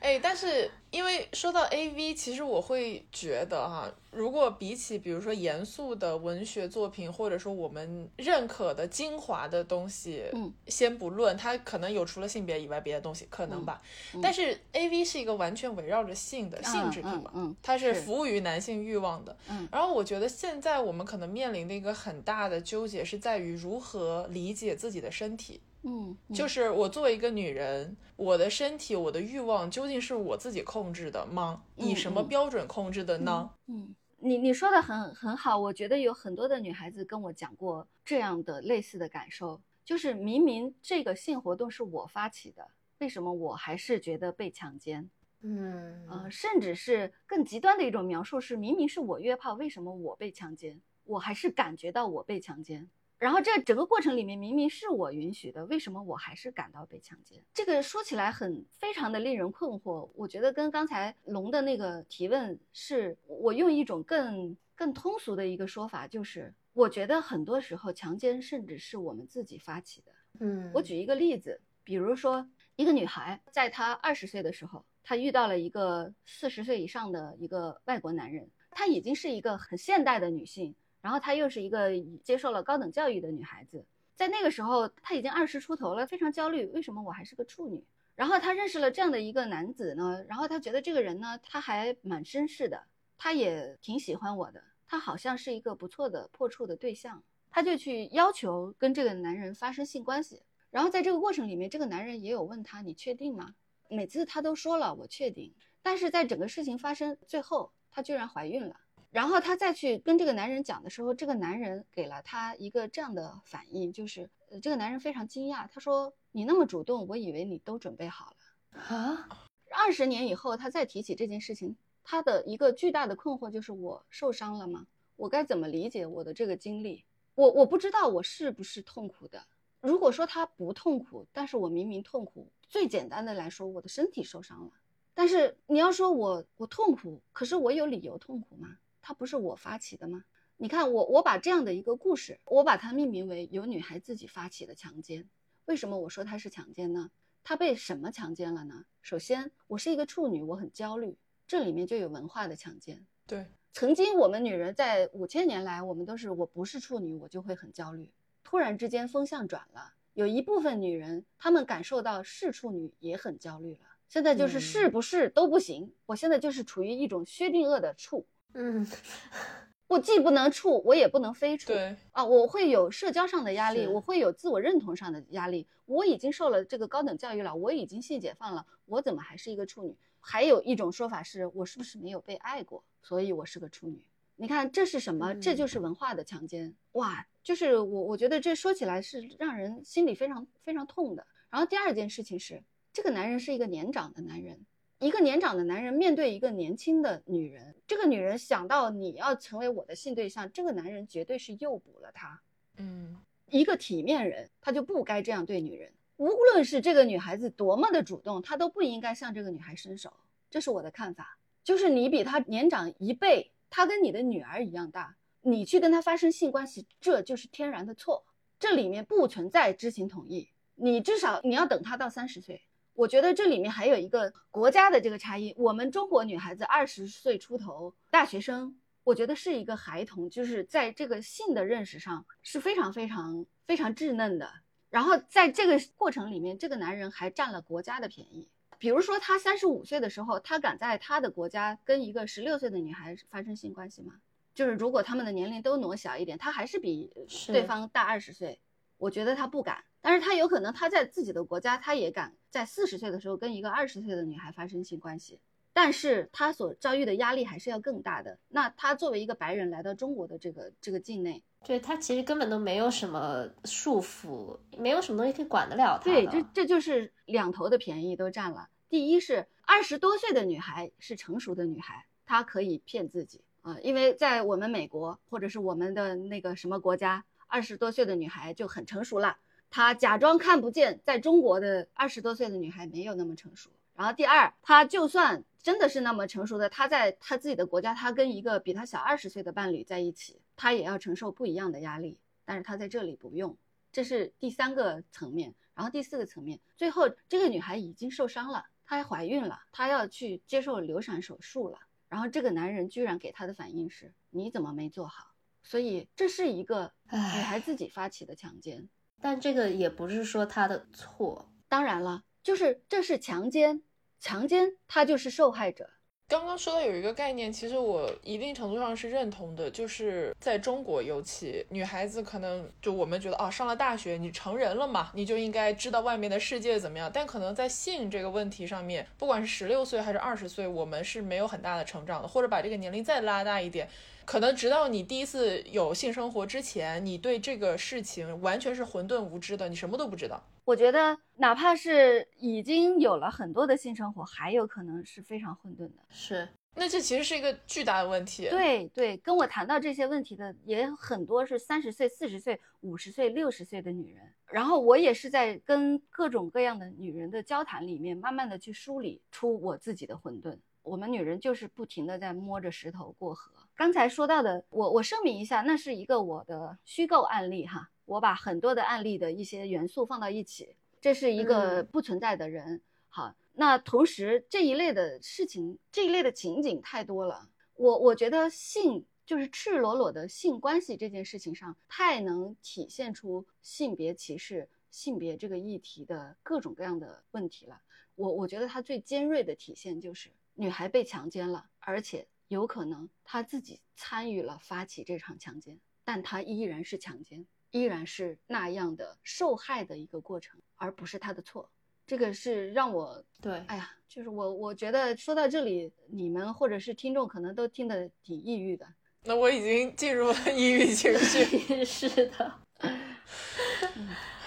[0.03, 13.81] 哎，但是因为说到 A V，其实我会觉得哈，如果比起比如说严肃的文学作品，或者说我们认可的精华的东西，嗯，先不论它可能有除了性别以外别的东西，可能吧。
[14.21, 19.37] 但是 A V 是一个完全围绕着性的性质品嘛，嗯，它是服务于男性欲望的。
[19.49, 25.61] 嗯，然后我觉得现在我们可能面临的一个很大的纠结是在于如何理解自己的身体。
[25.85, 31.65] 嗯，就是我作为一个女人，我的身体、我的欲望究竟是我自己控制的吗？
[31.77, 33.51] 以什么标准控制的呢？
[33.67, 42.69] 嗯，你你说的很很好，我觉得有很多的女孩子跟我讲过这样的类似的感受，就是明明这个性活动是我发起的，
[42.99, 45.11] 为什么我还是觉得被强奸？
[45.45, 50.81] 嗯呃，甚至是更极端的一种描述是，明明是我约炮，为什么我被强奸？
[51.05, 52.89] 我还是感觉到我被强奸。
[53.23, 57.41] 然后这整个过程里面明明是我允许的，为什么我还是感到被强奸？
[57.55, 60.11] 这个说起来很非常的令人困惑。
[60.17, 70.13] 我觉得跟刚才龙的那个提问是，我用一种更更通俗的一个说法，就是我觉得很多时候强奸甚至是我们自己发起的。
[70.41, 72.45] 嗯，我举一个例子，比如说
[72.75, 81.91] 一个女孩在她二十岁的时候，她遇到了一个四十岁以上的一个外国男人，她已经是一个很现代的女性，然后她又是一个
[82.25, 83.85] 接受了高等教育的女孩子，
[84.17, 87.85] 在那个时候她已经二十出头了，非常焦虑，为什么我还是个处女？
[88.15, 92.85] 然后她认识了这样的一个男子呢，然后她觉得这个人呢，他还蛮绅士的，
[93.19, 100.43] 他也挺喜欢我的，他好像是一个不错的破处的对象，她就去要求跟这个男人发生性关系。
[100.71, 103.55] 然后在这个过程里面，这个男人也有问她：“你确定吗？”
[103.91, 108.77] 每次她都说了：“我确定。”但是在整个事情发生最后，她居然怀孕了。
[109.13, 119.29] 然后她再去跟这个男人讲的时候，这个男人给了她一个这样的反应，就是呃，这个男人非常惊讶，他说：“你那么主动，我以为你都准备好了。”啊，
[119.71, 124.87] 二十年以后，他再提起这件事情，他的一个巨大的困惑就是：我受伤了吗？
[125.17, 127.05] 我该怎么理解我的这个经历？
[127.35, 129.45] 我我不知道我是不是痛苦的。
[129.81, 132.51] 如果说他不痛苦，但是我明明痛苦。
[132.69, 134.71] 最简单的来说，我的身体受伤了。
[135.13, 138.79] 但是你要说我我痛苦，可是我有理由痛苦吗？
[139.03, 140.25] 它不是我发起的吗？
[140.57, 145.29] 你看我我把这样的一个故事，我把它命名为由女孩自己发起的强奸。
[145.65, 147.11] 为什么我说它是强奸呢？
[147.43, 148.85] 她被什么强奸了呢？
[149.01, 153.05] 首先，我是一个处女，我很焦虑，这里面就有文化的强奸。
[153.27, 158.09] 对，曾经我们女人在五千年来，我们都是我不是处女，我就会很焦虑。
[158.45, 163.81] 突然之间风向转了，有一部分女人，她们感受到是处女也很焦虑了。
[164.09, 168.87] 现在就是嗯是不是都不行，我现在就是处于一种薛定谔的处，嗯
[169.89, 171.69] 我既不能处，我也不能非处。
[171.69, 175.67] 对，啊，我会有社交上的压力，我会有自我认同上的压力。
[175.85, 179.95] 我已经受了这个高等教育了，我已经性解放了，我怎么还是一个处女？
[180.19, 184.03] 还有一种说法是我是不是没有被爱过，所以我是个处女？
[184.37, 185.35] 你看这是什么？
[185.35, 186.75] 这嗯就是文化的强奸。
[186.93, 191.27] 哇，就是我我觉得这说起来是让人心里非常非常痛的。
[191.51, 192.63] 然后第二件事情是，
[192.95, 194.65] 这个男人是一个年长的男人，
[195.03, 202.41] 一个年长的男人面对一个年轻的女人，这个女人想到你要成为我的性对象，这个男人绝对是诱捕了她。
[202.77, 205.93] 嗯，一个体面人，他就不该这样对女人。
[206.19, 210.13] 无论是这个女孩子多么的主动，他都不应该向这个女孩伸手。
[210.49, 211.37] 这是我的看法。
[211.65, 218.25] 就是你比他年长一倍，他跟你的女儿一样大，你去跟他发生性关系，这就是天然的错。
[218.61, 222.63] 这里面不存在知情同意，你至少你要等他到三十岁。
[222.95, 225.55] 我觉得这里面还有一个国家的这个差异。
[225.57, 234.51] 我们中国女孩子二十岁出头，大学生，我觉得是一个孩童，就是在这个性的认识上是非常非常非常稚嫩的。
[234.91, 238.47] 然后在这个过程里面，这个男人还占了国家的便宜。
[238.79, 244.15] 比如说，他三十五岁的时候，他敢在他的国家跟一个十六岁的女孩发生性关系吗？
[244.55, 247.11] 就是如果他们的年龄都挪小一点，他还是比
[247.47, 248.61] 对方大二十岁，
[248.99, 249.85] 我觉得他不敢。
[250.03, 255.41] 但是他有可能他在自己的国家，他也敢在四十岁的时候跟一个二十岁的女孩发生性关系。
[255.75, 258.39] 但是他所遭遇的压力还是要更大的。
[258.49, 268.69] 那他作为一个白人来到中国的这个这个境内，对他其实根本都没有什么束缚，没有什么东西可以管得了他对，这这就是两头的便宜都占了。
[268.91, 279.39] 第一是二十多岁的女孩是成熟的女孩，她可以骗自己啊、因为在我们美国或者是我们的那个什么国家，二十多岁的女孩就很成熟了，
[279.73, 283.71] 她假装看不见，在中国的二十多岁的女孩没有那么成熟。
[283.95, 293.57] 然后第二，他就算真的是那么成熟的，他在他自己的国家，他跟一个比他小二十岁的伴侣在一起，他也要承受不一样的压力，但是他在这里不用。
[293.91, 301.79] 这是第三个层面，然后第四个层面，最后这个女孩已经受伤了，她还怀孕了，她要去接受流产手术了，
[302.11, 305.29] 然后这个男人居然给她的反应是：你怎么没做好？
[305.63, 308.89] 所以这是一个女孩自己发起的强奸。
[309.23, 313.81] 但这个也不是说他的错，当然了，就是这是强奸，
[314.19, 315.89] 强奸他就是受害者。
[316.29, 327.11] 刚刚说到有一个概念，其实我一定程度上是认同的，就是在中国，尤其女孩子可能就我们觉得啊，上了大学，你成人了嘛，你就应该知道外面的世界怎么样。
[327.13, 333.87] 但可能在性这个问题上面，不管是十六岁还是二十岁，我们是没有很大的成长的，或者把这个年龄再拉大一点。
[334.25, 340.43] 可能直到你第一次有性生活之前，你对这个事情完全是混沌无知的，你什么都不知道。
[340.65, 345.95] 我觉得哪怕是已经有了很多的性生活，还有可能是非常混沌的。
[346.09, 348.49] 是，那这其实是一个巨大的问题。
[348.49, 354.23] 对对，跟我谈到这些问题的也很多是三十岁、四十岁、五十岁、六十岁的女人。
[354.47, 360.57] 然后我也是在跟各种各样的女人的交谈里面，慢慢的去梳理出我自己的混沌。
[360.83, 363.53] 我们女人就是不停的在摸着石头过河。
[363.75, 372.81] 刚才说到的，我我声明一下，那是一个我的虚构案例哈，我把很多的案例的一些元素放到一起，这是一个不存在的人。
[373.09, 377.49] 好，那同时这一类的事情，这一类的情景太多了。
[377.75, 387.81] 我我觉得性就是赤裸裸的性关系这件事情上，太能体现出性别歧视、性别这个议题的各种各样的问题了。
[388.15, 401.71] 我我觉得它最尖锐的体现就是女孩被强奸了，而且有可能他自己参与了发起这场强奸，但他依然是强奸，依然是那样的受害的一个过程，而不是他的错。
[402.07, 408.87] 这个是让我对，哎呀，就是我我觉得说到这里，你们或者是听众可能都听得挺抑郁的。
[409.25, 411.85] 那我已经进入了抑郁情绪。
[411.87, 412.53] 是的。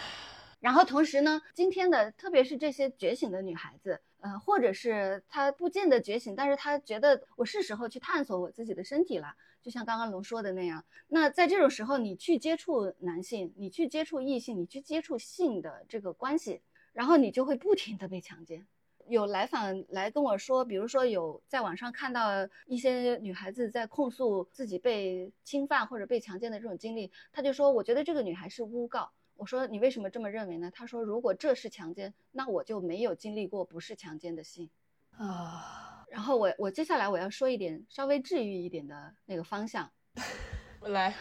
[0.66, 10.84] 然后同时呢，今天的特别是这些觉醒的女孩子，呃，或者是她不见得觉醒，但是她觉得我是时候去探索我自己的身体了，就像刚刚龙说的那样。
[11.08, 16.60] 那在这种时候，你去接触男性，你去接触异性，你去接触性的这个关系，
[16.94, 18.66] 然后你就会不停的被强奸。
[19.08, 22.28] 有来访来跟我说，比如说有在网上看到
[22.66, 29.12] 一些女孩子在控诉自己被侵犯或者被强奸的这种经历，他就说，我觉得这个女孩是诬告。
[29.36, 30.72] 我说你为什么这么认为呢？
[30.74, 34.70] 他说如果这是强奸，那我就没有经历过不是强奸的性
[35.12, 36.06] 啊。
[36.10, 39.92] 然后我我接下来我要说一点稍微治愈一点的那个方向，
[40.82, 41.14] 来，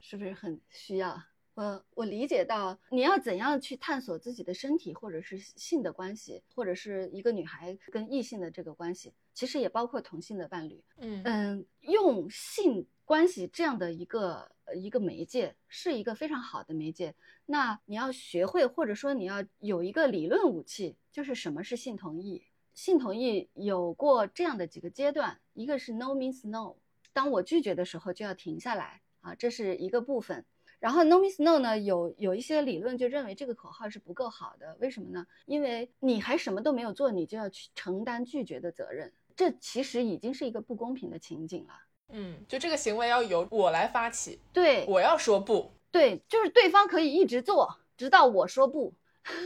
[0.00, 1.22] 是不是很需要？
[1.54, 10.82] 我我理解到你要怎样去探索自己的身体或者是性的关系，或者是一个女孩跟异性的这个关系，其实也包括同性的伴侣。
[10.96, 17.14] 嗯嗯，用性关系这样的一个一个媒介是一个非常好的媒介。
[17.44, 22.42] 那你要学会，或者说你要有一个理论武器，就是什么是性同意。
[22.72, 26.76] 性同意有过这样的几个阶段，一个是 no means no，
[27.12, 30.46] 当我拒绝的时候就要停下来啊，这是一个部分。
[30.82, 35.24] 然后 no means no 呢，有有一些理论就认为这个口号是不够好的，为什么呢？
[35.46, 41.74] 因为你还什么都没有做，你就要去承担拒绝的责任，这其实已经是一个不公平的情景了。
[42.08, 48.92] 嗯，就这个行为要由我来发起，对，我要说不，对，就是对方可以一直做，直到我说不。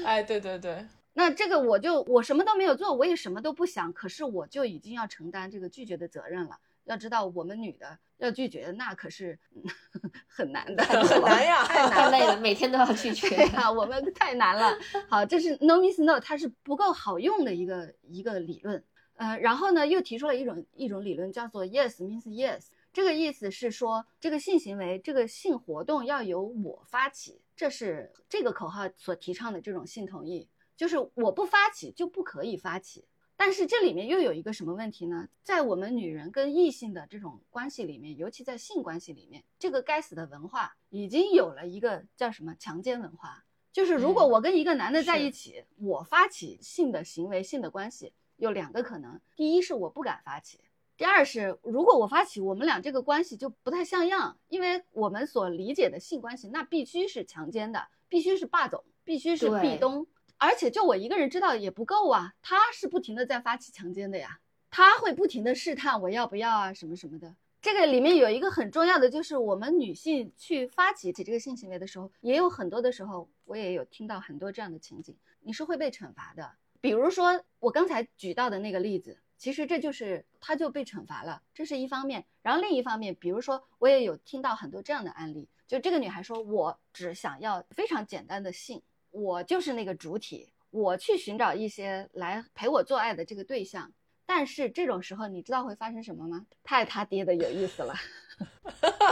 [0.06, 6.58] 哎，对对对， 那这个我就我什么都没有做，我也什么都不想，可是我就已经要承担这个拒绝的责任了。
[6.86, 9.38] 要知道，我们女的要拒绝，那可是
[10.26, 14.76] 很难的，很难呀， 太累了， 每天都要拒绝呀，我们太难了。
[15.08, 18.82] 好，这是 no means no，它是不够好用的一个一个理论。
[19.16, 33.06] 呃，然后呢，又提出了一种一种理论，叫做 yes means yes，这个意思是说，这个性行为，这个性活动要由我发起，这是这个口号所提倡的这种性同意，就是我不发起就不可以发起。
[33.38, 35.28] 但是这里面又有一个什么问题呢？
[35.42, 50.58] 在我们女人跟异性的这种关系里面，尤其在性关系里面，这个该死的文化已经有了一个叫什么强奸文化，就是如果我跟一个男的在一起，我发起性的行为、性的关系，有两个可能：第一是我不敢发起；
[50.96, 60.06] 第二是如果我发起，我们俩这个关系就不太像样，因为我们所理解的性关系，那必须是强奸的，必须是霸总，必须是壁咚。
[60.38, 67.34] 而且就我一个人知道也不够啊，他是不停的在发起强奸的呀，他会不停的试探我要不要啊什么什么的。
[67.62, 76.52] 这个里面有一个很重要的，就是我们女性去发起起这个性行为的时候，也有很多的时候，我也有听到很多这样的情景，你是会被惩罚的。
[76.80, 82.24] 比如说我刚才举到的那个例子，其实这就是他就被惩罚了，这是一方面。
[82.42, 88.82] 然后另一方面，比如说我也有听到很多这样的案例，就这个女孩说，我只想要非常简单的性。
[89.16, 93.90] 我就是那个主体，我去寻找一些来陪我做爱的这个对象，
[94.26, 96.46] 但是这种时候你知道会发生什么吗？
[96.62, 97.94] 太他爹的有意思了，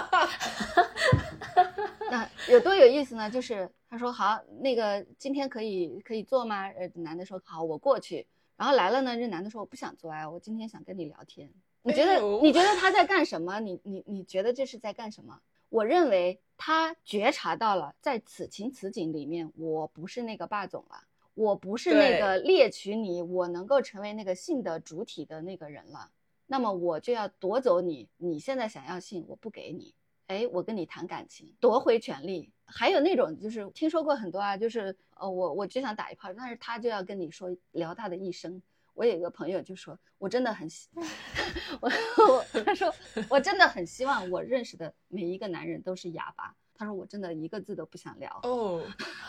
[2.11, 3.31] 那有多有意思呢？
[3.31, 6.69] 就是他说好，那个今天可以可以做吗？
[6.69, 8.27] 呃，男的说好，我过去。
[8.57, 11.51] 然后来了呢，这男的说我不想做爱，我今天想跟你聊天。
[11.83, 13.59] 你觉得你觉得他在干什么？
[13.61, 15.41] 你你你觉得这是在干什么？
[15.75, 21.03] 我认为他觉察到了，在此情此景里面，我不是那个霸总了，
[21.35, 26.13] 我不是那个猎取你，我能够成为那个性的主体的那个人了。
[26.47, 29.93] 那么我就要夺走你，你现在想要性，我不给你。
[30.29, 32.53] 哎，我跟你谈感情，夺回权利。
[32.65, 38.63] 还有那种就是听说过很多啊，就是呃，我我只想打一炮，但是他就要跟你说聊他的一生。
[38.95, 40.89] 我有一个朋友就说，我真的很希，
[41.81, 41.91] 我
[42.29, 42.93] 我他说
[43.29, 46.55] 我真的很希望我认识的每一个男人都是哑巴。
[46.77, 48.41] 他说我真的一个字都不想聊。
[48.43, 48.83] 哦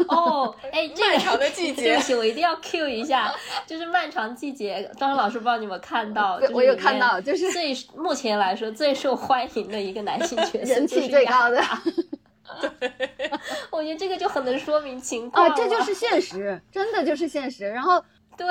[0.08, 3.32] 哦， 哎，这漫长的季节，对不起，我一定要 Q 一下，
[3.68, 4.92] 就是漫长季节。
[4.98, 11.62] 张老师不知道你们看到，我有看到，就是最目前来说最受欢迎的一个男性角色， 人气最高的。
[12.80, 13.32] 对，
[13.70, 17.70] 我觉得这个就很能说明情况啊，这就是现实，真的就是现实。
[17.70, 18.04] 然后，
[18.36, 18.48] 对，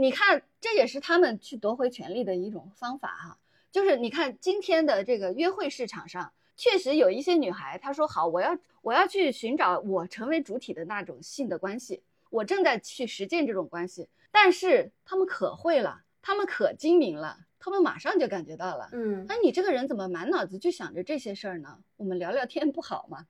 [0.00, 3.36] 你看，这也是他们去夺回权力的一种方法哈。
[3.72, 12.00] 就是你看今天的这个约会市场上，确实有一些女孩，她说好，我要我要去寻找我成为主体的那种性的关系，
[12.30, 14.08] 我正在去实践这种关系。
[14.30, 17.36] 但是他们可会了，他们可精明了。
[17.58, 21.76] 他们马上就感觉到了，嗯，哎，你这个人怎么满脑子就想着这些事儿呢？
[21.96, 23.26] 我们聊聊天不好吗？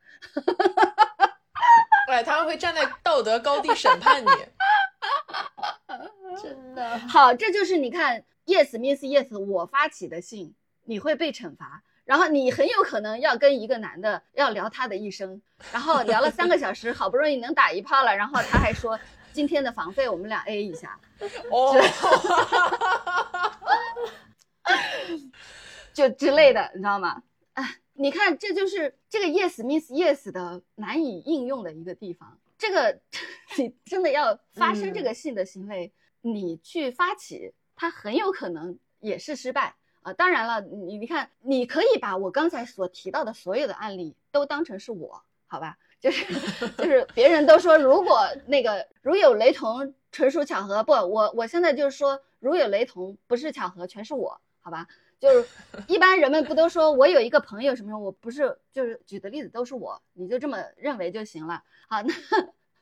[2.07, 4.28] 对，他们会站在道德高地审判你，
[6.43, 10.55] 真的好，这就是你看，yes means yes，我发起的信，
[10.85, 15.41] 你会被惩罚，然后你很有可能要跟一个男的要聊他的一生，
[15.73, 18.99] 然后聊了三个小时，好不容易能打一炮了，然后他还说
[19.33, 20.99] 今天的房费我们俩 A 一下，
[21.51, 21.75] 哦。
[25.93, 27.23] 就之类的，你知道吗？
[27.55, 32.39] 哎，你看，这就是这个 yes means yes 的难以应用的一个地方。
[32.59, 33.01] 这个
[33.56, 40.12] 你真的要发生这个性的行为，你去发起，它很有可能也是失败啊。
[40.12, 45.78] 当然了，你你看，你可以把我刚才所提到的所有的案例都当成是我，好吧？
[46.01, 46.32] 就是
[46.76, 50.82] 就是别人都说如果那个如有雷同，纯属巧合。
[50.85, 54.40] 不，我我现在就是说如有雷同，不是巧合，全是我。
[54.60, 54.86] 好吧，
[55.20, 55.49] 就是
[55.89, 61.62] 一般人们不都说我有一个朋友什么什么，我不是就是举的例子都是我，你就这么认为就行了。
[61.89, 62.15] 好，那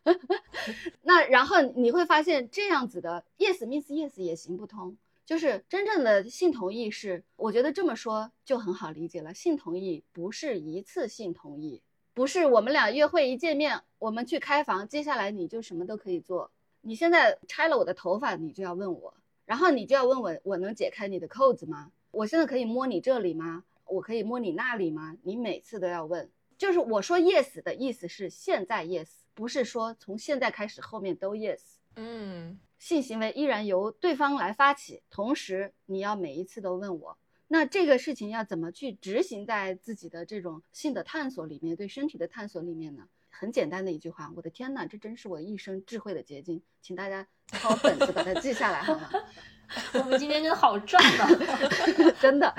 [1.03, 9.33] 那然后你会发现这样子的 yes means yes 也行不通，就是真正的性同意是，我觉得这么说就很好理解了。
[9.33, 11.83] 性同意不是一次性同意，
[12.13, 16.51] 不是我们俩约会一见面，我们去开房，接下来你就什么都可以做。
[16.83, 19.15] 你现在拆了我的头发，你就要问我。
[19.45, 21.93] 然后你就要问我，我能解开你的扣子吗？
[22.17, 23.65] 我现在可以摸你这里吗？
[23.85, 25.19] 我可以摸你那里吗？
[25.23, 31.61] 你每次都要问，就是我说 yes 的意思是现在 yes，不是说从现在开始后面都 yes。
[31.97, 37.19] 嗯，性行为依然由对方来发起，同时你要每一次都问我，
[37.49, 43.09] 那这个事情要怎么去执行在自己的这种性的探索里面，对身体的探索里面呢？
[43.39, 49.11] 很简单的一句话，我的天哪，这真是我一生智慧的结晶，请大家抄本子把它记下来好吗？
[49.95, 51.29] 我们今天真的好赚啊，
[52.21, 52.55] 真的。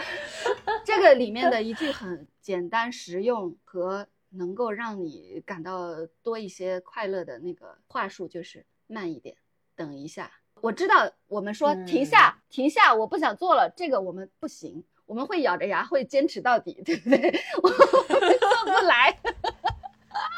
[0.86, 9.36] 这个里面的一句很简单、实用和能够让你感到多一些快乐的那个话术，就是慢一点，
[9.76, 10.32] 等一下。
[10.62, 17.18] 我知道我们说停下，停下，我不想做了，这个我们不行，我们会咬着牙会坚持到底，对不对？
[17.64, 17.78] 我们
[18.38, 19.18] 做不来。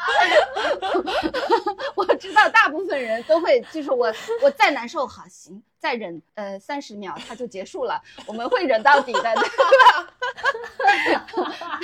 [1.95, 11.79] 我知道大部分人都会，就是我，我再难受，好行，再忍，呃，三十秒它就结束了，我们会忍到底的， 对吧？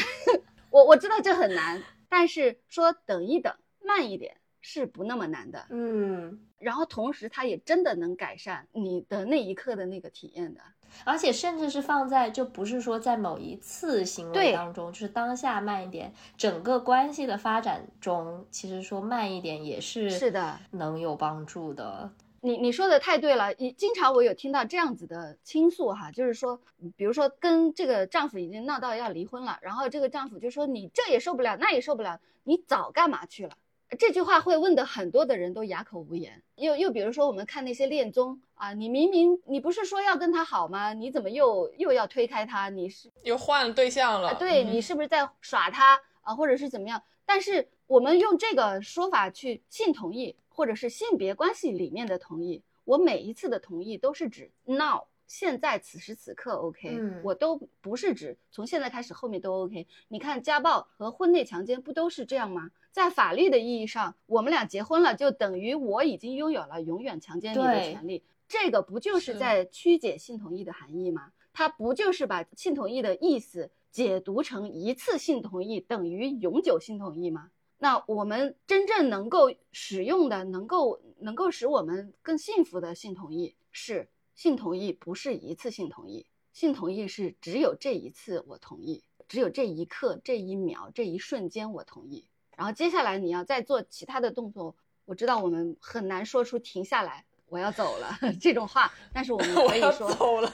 [0.69, 4.37] 我我知道这很难，但是说等一等，慢一点。
[4.67, 10.61] 是不那么难的，嗯，然后同时它也真的能改善你的那一刻的那个体验的，
[11.03, 22.11] 而且甚至是放在就不是说在某一次行为当中，就是当下慢一点，整个关系的发展中，其实说慢一点也是是的，能有帮助的。
[22.41, 26.59] 你你说的太对了，你经常我有听到这样子的倾诉哈，就是说，
[26.95, 33.55] 比如说跟这个丈夫已经闹到要离婚了，然后这个丈夫就说你这也受不了，那也受不了，你早干嘛去了？
[33.97, 36.41] 这句话会问的很多的人都哑口无言。
[36.55, 40.93] 又又比如说，我们看那些恋综啊，你明明你不是说要跟他好吗？
[40.93, 42.69] 你怎么又又要推开他？
[42.69, 44.33] 你是又换了对象了？
[44.35, 46.35] 对你是不是在耍他啊？
[46.35, 47.01] 或者是怎么样？
[47.25, 59.87] 但是我们用这个说法去性同意，或者是性别关系里面的同意，我每一次的同意都是指 now 现在此时此刻 OK，我都不是指从现在开始后面都 OK。
[60.07, 62.69] 你看家暴和婚内强奸不都是这样吗？
[62.95, 68.23] 在法律的意义上，我们俩结婚了，就等于我已经拥有了永远强奸你的权利。
[68.47, 71.33] 这个不就是在曲解性同意的含义吗？
[71.51, 77.51] 它不就是把性同意的意思解读成一次性同意等于永久性同意吗？
[77.79, 86.27] 那我们真正能够使用的、能够能够使我们更幸福的性同意是性同意，不是一次性同意。
[86.53, 92.29] 性同意是只有这一次我同意，只有这一刻、这一秒、这一瞬间我同意。
[92.57, 94.75] 然后接下来你要再做其他的动作，
[95.05, 100.51] 我知道我们很难说出停下来，我要走了 这种话，但是我们可以说走了，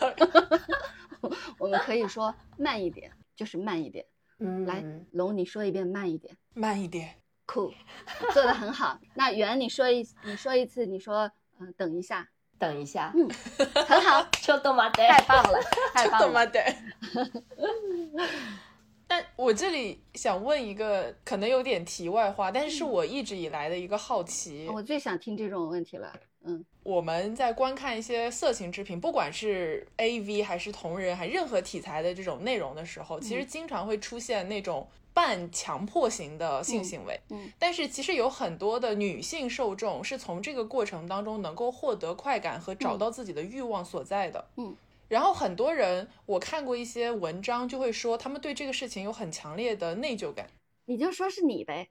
[1.57, 4.06] 我们可以说慢一点，就是慢一点。
[4.44, 7.15] 嗯，来，龙你说一遍慢一点，慢一点，
[7.45, 7.72] 酷，
[8.34, 8.99] 做的很好。
[9.14, 13.30] 那圆你说一，你说一次，你说嗯，等一下，等一下，嗯，
[13.86, 14.90] 很好， 说多吗？
[14.90, 15.60] 对，太棒了，
[15.94, 16.76] 太棒了，对。
[19.11, 24.69] 但我这里想问一个可能有点题外话，但是我一直以来的一个好奇。
[24.73, 26.13] 我最想听这种问题了。
[26.45, 37.19] 嗯，我们在观看一些色情制品，不管是 A V 还是同人，还任何题材的这种内容的时候，其实经常会出现那种半强迫型的性行为。
[37.31, 44.45] 嗯，但是其实有很多的女性受众是从这个过程当中能够获得快感和找到自己的欲望所在的。
[44.55, 44.73] 嗯。
[45.11, 50.47] 然后很多人，我看过一些文章，就会说他们对这个事情有很强烈的内疚感。
[50.85, 51.89] 你就说是你呗，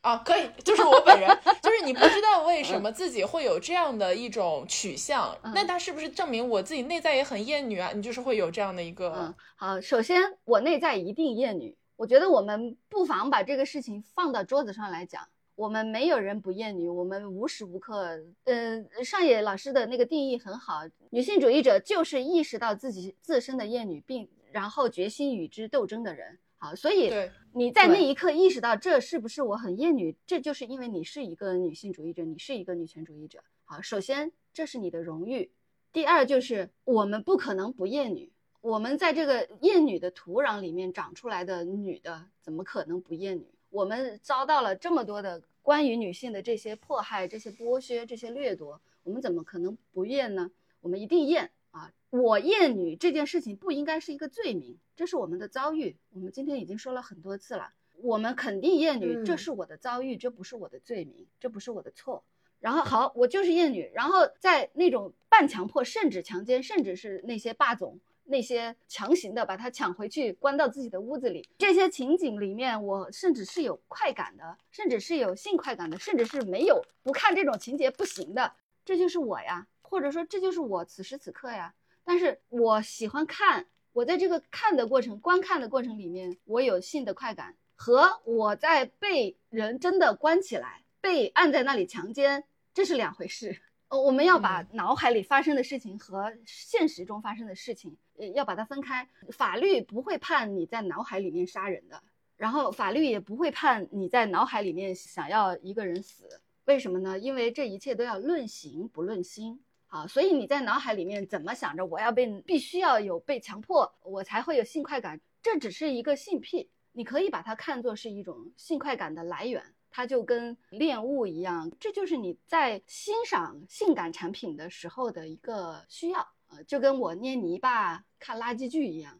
[0.00, 1.30] 啊，可以，就是我本人，
[1.62, 7.92] 就是你不知道为什么自己会有这样的一种取向，那他是不是证明我自己内在也很厌女啊？
[7.94, 9.12] 你就是会有这样的一个。
[9.16, 15.28] 嗯，好，首先我内在一定厌女，我觉得我们不妨把这个事情放到桌子上来讲。
[15.54, 20.80] 我们没有人不厌女，我们无时无刻，呃，上野老师的那个定义很好，
[21.10, 26.38] 女性主义者就是意识到自己自身的厌女，并然后决心与之斗争的人。
[26.56, 27.12] 好，所以
[27.52, 33.40] 你在那一刻意识到这是不是我很厌女，这就是因为你是一个女性主义者，你是一个女权主义者。
[33.64, 35.50] 好，首先这是你的荣誉，
[35.92, 43.46] 第二就是我们不可能不厌女，我们在这个厌女的土壤里面长出来的女的，怎么可能不厌女？
[43.72, 50.50] 我们遭到了这么多的关于女性的这些迫害、这些剥削、这些掠夺，我们怎么可能不厌呢？
[50.82, 51.90] 我们一定厌啊！
[52.10, 55.96] 我厌女这件事情不应该是一个罪名，这是我们的遭遇。
[56.10, 57.72] 我们今天已经说了很多次了，
[58.02, 62.22] 我们肯定厌女，这是我的遭遇，这不是我的罪名，这不是我的错。
[62.60, 67.98] 然后好，我就是厌女，然后在那种半强迫、甚至强奸，甚至是那些霸总。
[68.24, 78.52] 那些强行的把他抢回去，关到自己的屋子里，这些情景里面，我甚至是有快感的，甚至是有性快感的，甚至是没有不看这种情节不行的，
[78.84, 81.74] 这就是我呀，或者说这就是我此时此刻呀。
[82.04, 92.44] 但是我喜欢看，我在这个看的过程、观看的过程里面，我有性的快感，和我在被人真的关起来、被按在那里强奸，
[92.74, 93.62] 这是两回事。
[93.92, 99.06] 呃，我们要把脑海里发生的事情和现实中发生的事情，呃，要把它分开。
[99.32, 102.02] 法律不会判你在脑海里面杀人的，
[102.38, 106.40] 然后法律也不会判你在脑海里面想要一个人死。
[106.64, 107.18] 为什么呢？
[107.18, 109.62] 因为这一切都要论刑不论心。
[109.88, 119.62] 啊，所以你在脑海里面怎么想着我要被必须要有被强迫，我才会有性快感，这只是一个性癖，你可以把它看作是一种性快感的来源。
[119.94, 129.18] 它就跟恋物一样，这就是你在欣赏性感产品的时候的一个需要，呃，就跟我捏泥巴、看垃圾剧一样，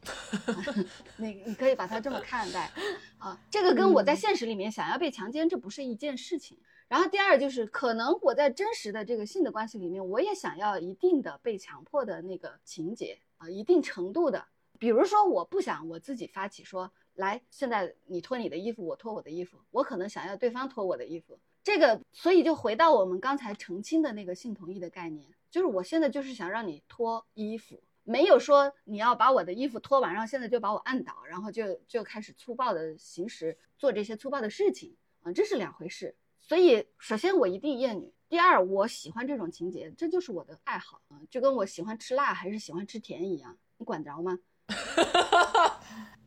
[1.18, 2.72] 你 你可以把它这么看待，
[3.18, 6.58] 啊，这个跟我在现实里面想要被强奸，这不是一件事情。
[6.88, 14.46] 然后第二就是，可能我在真实的这个性的关系里面，我也想要一定的被强迫的那个情节啊，一定程度的，
[14.78, 16.90] 比如说我不想我自己发起说。
[17.14, 36.14] 来，现在你脱你的衣服，我脱我的衣服，我可能想要对方脱我的衣服，这个，所以就回到我们刚才澄清的那个性同意的概念，就是我现在就是想让你脱衣服，没有说你要把我的衣服脱完，然后现在就把我按倒，然后就就开始粗暴的行使做这些粗暴的事情啊，这是两回事。
[36.40, 44.40] 所以，首先我一定厌女，第二我喜欢这种情节，这就是我的爱好啊，就跟我喜欢吃辣还是喜欢吃甜一样，你管得着吗？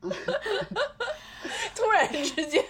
[1.76, 2.64] 突然之间，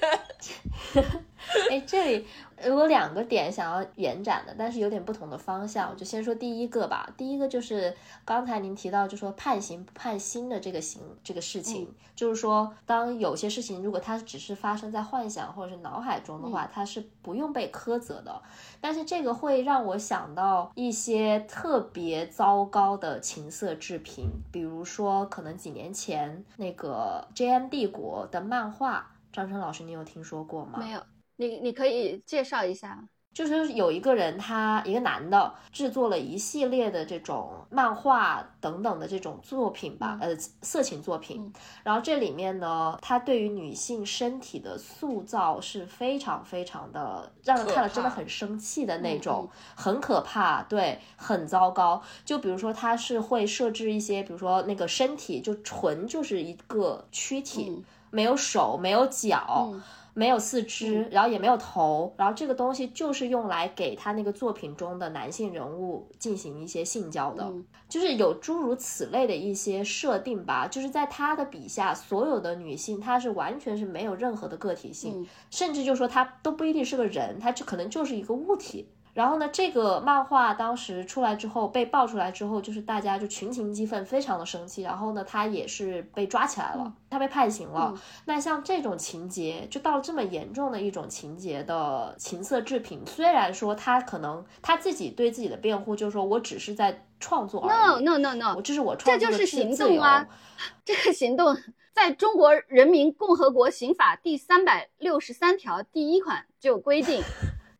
[1.69, 2.27] 哎，这里
[2.65, 5.89] 有两个点想要延展的，但是有点不同的方向。
[5.89, 7.09] 我就先说第一个吧。
[7.17, 18.41] 第一个就是刚才您提到，就说判刑不判新的这个刑这个事情，就是说，当有些事情如果它只是发生在幻想或者是脑海中的话，它是不用被苛责的。
[18.79, 27.67] 但是这个会让我想到一些特别糟糕的情色制品，比如说可能几年前那个 J.M.
[27.67, 29.11] 帝国的漫画。
[29.33, 30.79] 张琛老师，你有听说过吗？
[30.79, 31.03] 没有，
[31.37, 33.07] 你你可以介绍一下。
[33.33, 41.51] 就是有一个人，他一个男的制作了一系列的这种漫画等等的这种作品吧，呃，色情作品。
[41.83, 52.01] 然后这里面呢，他对于女性身体的塑造是非常非常的让人看了真的很生气的那种，很可怕，对，很糟糕。
[52.23, 59.73] 就比如说，他是会设置一些，比如说那个身体就纯就是一个躯体，没有手，没有脚。
[60.17, 67.53] 没有四肢，然后也没有头，然后这个东西就是用来给他那个作品中的男性人物进行一些性交的，
[67.89, 70.67] 就是有诸如此类的一些设定吧。
[70.67, 78.87] 就是在他的笔下，所有的女性，她是完全是没有任何的个体性，甚至就说她都不一定是个人，她就可能就是一个物体。
[79.15, 84.81] 然后呢，这个漫画当时出来之后被爆出来之后，就是大家就群情激愤，非常的生气。
[84.81, 87.97] 然后呢，他也是被抓起来了，他被判刑了。
[88.25, 100.27] 那像这种情节，就到了这么严重的一种情节的情色制品，虽然说他可能他自己对自己的辩护就是说我只是在创作，no no no no，这是我创作这就是行动啊，
[100.83, 101.55] 这个行动
[101.93, 107.23] 在中国人民共和国刑法第三百六十三条第一款就规定。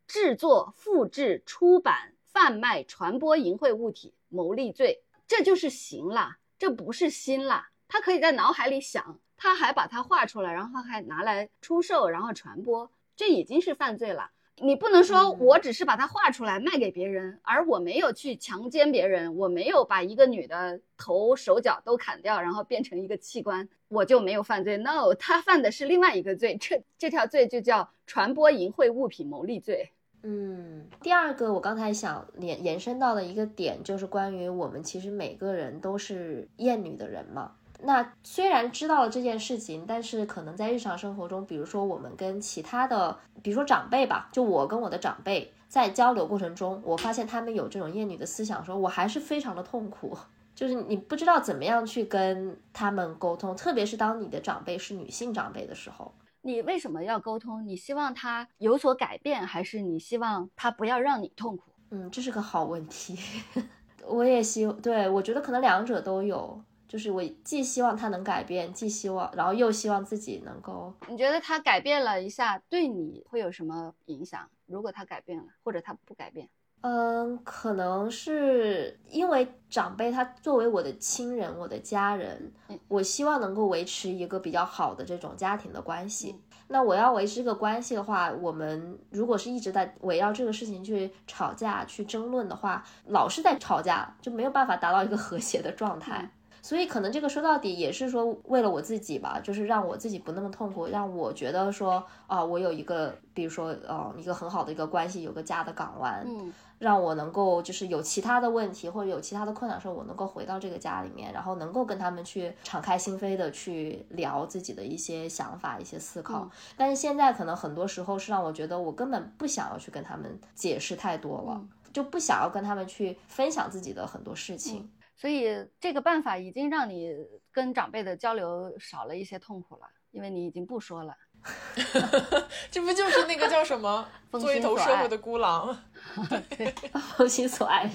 [0.06, 7.70] 制作、复制、出版、贩卖、传播淫秽物体牟利罪，这就是刑啦，这不是心啦。
[7.88, 14.30] 他可以在脑海里想，他还把它画出来，然后还拿来出售，然后传播，这已经是犯罪了。
[14.58, 24.78] 你不能说我只是把它画出来卖给别人，而我没有去强奸别人，我没有把一个女的头、手脚都砍掉，然后变成一个器官，我就没有犯罪。
[24.78, 29.92] No，他犯的是另外一个罪，这这条罪就叫传播淫秽物品牟利罪。
[30.28, 37.52] 嗯，第二个我刚才想延延伸到的一个点，就是关于我们其实每个人都是厌女的人嘛。
[37.80, 50.18] 那虽然知道了这件事情，但是可能在日常生活中，比如说我们跟其他的，比如说长辈吧，就我跟我的长辈在交流过程中，我发现他们有这种厌女的思想，时候我还是非常的痛苦，
[50.56, 56.12] 就是你不知道怎么样去跟他们沟通，特别是当你的长辈是女性长辈的时候。
[56.46, 57.66] 你为什么要沟通？
[57.66, 61.72] 你希望他有所改变，还是你希望他不要让你痛苦？
[61.90, 63.18] 嗯，这是个好问题。
[64.06, 70.94] 我也希对，我觉得可能两者都有，就是我既希望他能改变，既希望，然后又希望自己能够。
[71.08, 74.48] 你觉得他改变了一下，对你会有什么影响？
[74.66, 76.48] 如果他改变了，或者他不改变？
[76.82, 82.52] 嗯，可能是因为长辈他作为我的亲人，我的家人，
[82.86, 86.40] 我希望能够维持一个比较好的这种家庭的关系。
[86.68, 96.30] 那我要维持这个关系的话，我们如果是一直在围绕这个事情去吵架、去争论的话，老是在吵架，就没有办法达到一个和谐的状态。
[96.62, 106.52] 所以可能这个说到底也是说为了我自己吧，就是让我自己不那么痛苦，让我觉得说啊，我有一个，比如说呃，一个很好的一个关系，有个家的港湾，嗯。
[106.78, 116.50] 让我能够就是有其他的问题或者有其他的困难时候，我能够回到这个家里面，然后能够跟他们去敞开心扉的去聊自己的一些想法、一些思考。
[116.76, 124.90] 但是现在可能很多时候是让我觉得我根本不想要去跟他们解释太多了，就不想要跟他们去分享自己的很多事情。
[125.16, 127.10] 所以这个办法已经让你
[127.50, 131.14] 跟长辈的交流少了一些痛苦了，因为你已经不说了。
[132.70, 135.76] 这不就是那个叫什么 做一头社会的孤狼？
[136.56, 136.72] 对，
[137.16, 137.90] 风心所爱。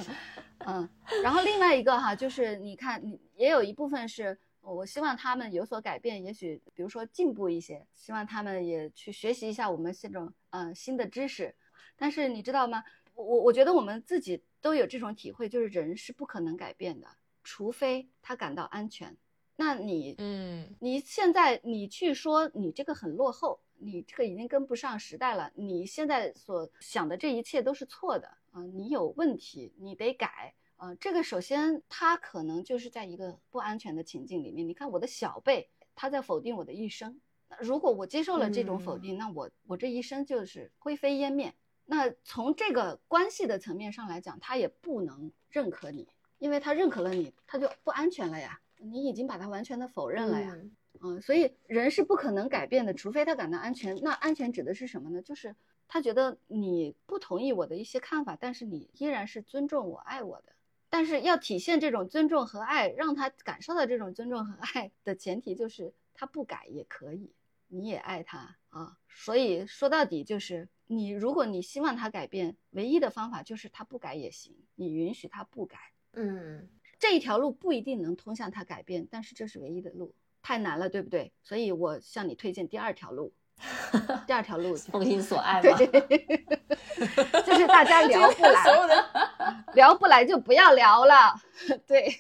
[0.60, 0.88] 嗯，
[1.24, 11.56] 然后另外一个哈，就是你看，你也有一部分是我希望他们有所改变，也许比如说进步一些，希望他们也去学习一下我们这种嗯新的知识。
[11.98, 12.84] 但是你知道吗？
[13.14, 17.08] 我我觉得我们自己都有这种体会，就是人是不可能改变的，
[17.44, 19.16] 除非他感到安全。
[19.56, 30.96] 那你，嗯，你现在你去说你这个很落后，你这个已经跟不上时代了，你现在所想的这一切都是错的啊，你有问题，你得改啊。
[30.96, 34.68] 这个首先他可能就是在一个不安全的情境里面。
[34.68, 37.22] 你看我的小辈，他在否定我的一生。
[37.48, 41.54] 那如果我接受了这种否定，那我我这一生就是灰飞烟灭。
[41.86, 46.08] 那从这个关系的层面上来讲，他也不能认可你，
[46.40, 48.60] 因为他认可了你，他就不安全了呀。
[48.82, 50.58] 你已经把他完全的否认了呀，
[51.02, 53.96] 嗯，所以人是不可能改变的，除非他感到安全。
[54.02, 55.22] 那安全指的是什么呢？
[55.22, 55.56] 就是
[55.88, 60.54] 他觉得你不同意我的一些看法，但是你依然是尊重我、爱我的。
[60.90, 67.32] 但是要体现这种尊重和爱，让他感受到这种尊重和爱的前提就是他不改也可以，
[67.68, 68.98] 你也爱他啊。
[69.08, 75.78] 所以说到底就是你，如果你希望他改变，唯一的方法就是他不改也行，你允许他不改，
[76.14, 76.68] 嗯。
[77.02, 80.14] 这一条路不一定能通向他改变，但是这是唯一的路，
[80.44, 81.34] 太难了，对不对？
[81.42, 83.34] 所以我向你推荐第二条路。
[84.28, 85.78] 第二条路子，奉心所爱 嘛。
[87.46, 91.36] 就是大家聊不来，所有的聊不来就不要聊了。
[91.88, 92.16] 对，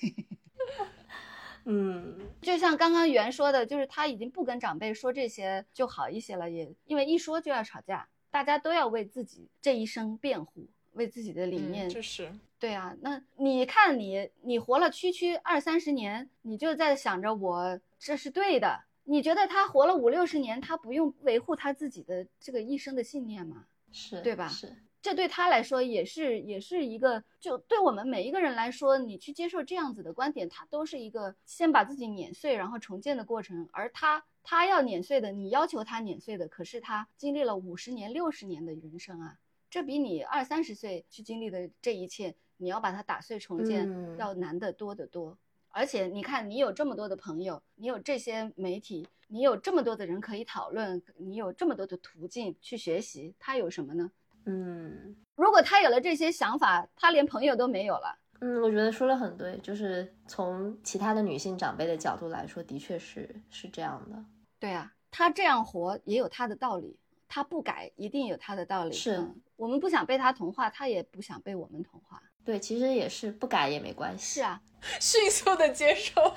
[1.65, 11.87] 嗯，就像刚刚袁说的，就是他已经不跟长辈说这些就好一些了，也因为一说就要吵架，大家都要为自己这一生辩护，为自己的理念。
[11.87, 12.31] 嗯这是
[12.61, 18.83] 对啊，那你看你，你活了区区二三十年，你就在想着我这是对的。
[19.05, 23.65] 你觉得他活了五六十年，他不用维护他自己的这个一生的信念吗？
[23.91, 33.67] 是对吧是，这对他来说也是也是一个，就对我们每一个人来说，你去接受这样子的观点，他都是一个先把自己碾碎，然后重建的过程。
[33.73, 45.35] 而他他要碾碎的，你要求他碾碎的，可是他经历了五十年、六十年的人生啊，这比你二三十岁去经历的这一切，你要把它打碎重建，嗯要难得多得多。
[45.69, 54.11] 而且你看，你有这么多的朋友，你有这些媒体，你有这么多的人可以讨论，你有这么多的途径去学习，他有什么呢？
[54.45, 58.15] 嗯如果他有了这些想法，他连朋友都没有了。
[58.41, 64.23] 嗯，我觉得说的很对，就是从其他的女性长辈的角度来说，的确是是这样的。
[64.59, 66.97] 对啊，他这样活也有他的道理，
[67.27, 68.91] 他不改一定有他的道理。
[68.91, 72.23] 是嗯我们不想被他同化，他也不想被我们同化。
[72.43, 74.35] 对，其实也是不改也没关系。
[74.35, 74.61] 是啊，
[74.99, 76.33] 迅速的接受了。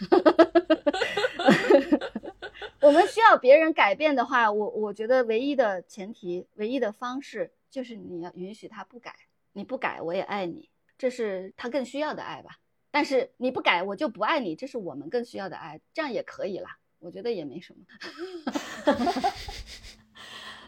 [2.80, 9.14] 我们需要别人改变的话，我我觉得唯一的前提、唯一的方式就是你要允许他不改，
[9.52, 10.68] 你不改我也爱你，
[10.98, 12.58] 这是他更需要的爱吧。
[12.90, 17.84] 但是你不改我就不爱你，这是我们更需要的爱，这样也可以啦，我觉得也没什么。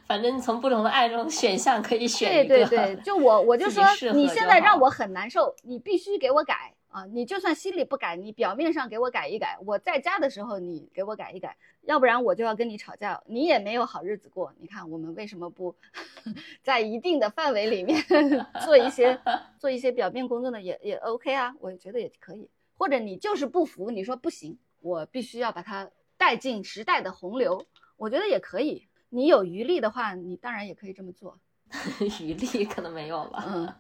[0.09, 2.69] 反正从不同的爱中选项可以选对一个。
[2.71, 7.05] 对对，就我我就说你现在让我很难受，你必须给我改啊！
[7.13, 14.51] 你就算心里不改，你表面上给我改一改，我在家的时候你给我改一改，要不然我就要跟你吵架，你也没有好日子过。
[14.59, 15.77] 你看我们为什么不
[16.65, 18.03] 在一定的范围里面
[18.65, 19.21] 做一些
[19.61, 21.55] 做一些表面工作呢也也 OK 啊？
[21.61, 22.49] 我觉得也可以。
[22.79, 27.67] 或者你就是不服，你说不行，我必须要把它带进时代的洪流，
[27.99, 28.89] 我觉得也可以。
[29.11, 31.39] 你有余力的话，你当然也可以这么做。
[32.21, 33.45] 余力可能没有了。
[33.47, 33.75] 嗯，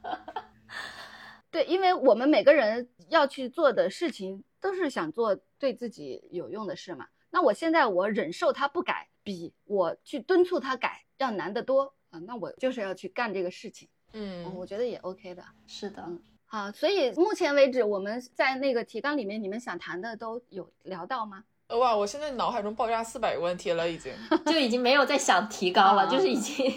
[1.50, 7.09] 对，因为我们每个人要去做的事情，都是想做对自己有用的事嘛。
[7.30, 15.44] 那我现在我忍受他不改，比我去敦促他改要难得多啊、那我就是要去干这个事情，嗯，嗯，我觉得也 OK 的。
[15.66, 16.06] 是的，
[16.46, 21.44] 好，所以目前为止，我们在那个提纲里面，你们想谈的都有聊到吗？
[21.69, 24.12] 哇，我现在脑海中爆炸四百个问题了，已经。
[24.47, 26.73] 就已经没有再想提高了，啊就是已经